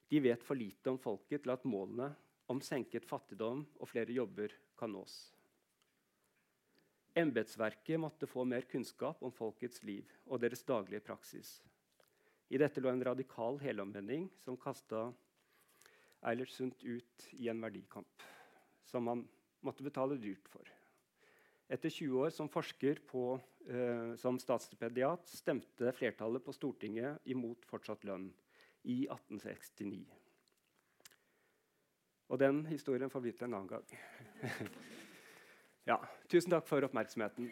De 0.09 0.21
vet 0.21 0.41
for 0.45 0.57
lite 0.57 0.89
om 0.89 0.97
folket 1.01 1.43
til 1.43 1.53
at 1.53 1.65
målene 1.69 2.11
om 2.51 2.61
senket 2.61 3.05
fattigdom 3.07 3.63
og 3.79 3.89
flere 3.89 4.13
jobber 4.13 4.53
kan 4.77 4.93
nås. 4.93 5.15
Embetsverket 7.15 7.99
måtte 8.01 8.27
få 8.27 8.43
mer 8.43 8.65
kunnskap 8.67 9.21
om 9.23 9.31
folkets 9.31 9.83
liv 9.87 10.09
og 10.27 10.41
deres 10.43 10.65
daglige 10.67 11.03
praksis. 11.05 11.61
I 12.51 12.59
dette 12.61 12.81
lå 12.83 12.91
en 12.91 13.05
radikal 13.07 13.57
helomvending 13.63 14.27
som 14.43 14.59
kasta 14.59 15.07
Eilert 16.25 16.51
Sundt 16.51 16.83
ut 16.83 17.27
i 17.39 17.47
en 17.49 17.61
verdikamp 17.63 18.25
som 18.85 19.07
han 19.07 19.23
måtte 19.65 19.85
betale 19.85 20.19
dyrt 20.21 20.49
for. 20.51 20.67
Etter 21.71 21.89
20 21.89 22.19
år 22.27 22.33
som 22.35 22.49
forsker 22.51 22.99
på, 23.09 23.39
eh, 23.65 24.13
som 24.21 24.37
statsstipendiat 24.37 25.25
stemte 25.31 25.91
flertallet 25.97 26.43
på 26.45 26.53
Stortinget 26.53 27.23
imot 27.25 27.65
fortsatt 27.65 28.05
lønn 28.05 28.27
i 28.83 29.07
1869. 29.09 30.24
Og 32.29 32.39
den 32.39 32.65
historien 32.65 33.09
får 33.09 33.19
bli 33.19 33.31
til 33.31 33.47
en 33.47 33.53
annen 33.53 33.67
gang. 33.67 33.85
Ja, 35.85 35.99
tusen 36.25 36.49
takk 36.49 36.65
for 36.65 36.81
oppmerksomheten. 36.81 37.51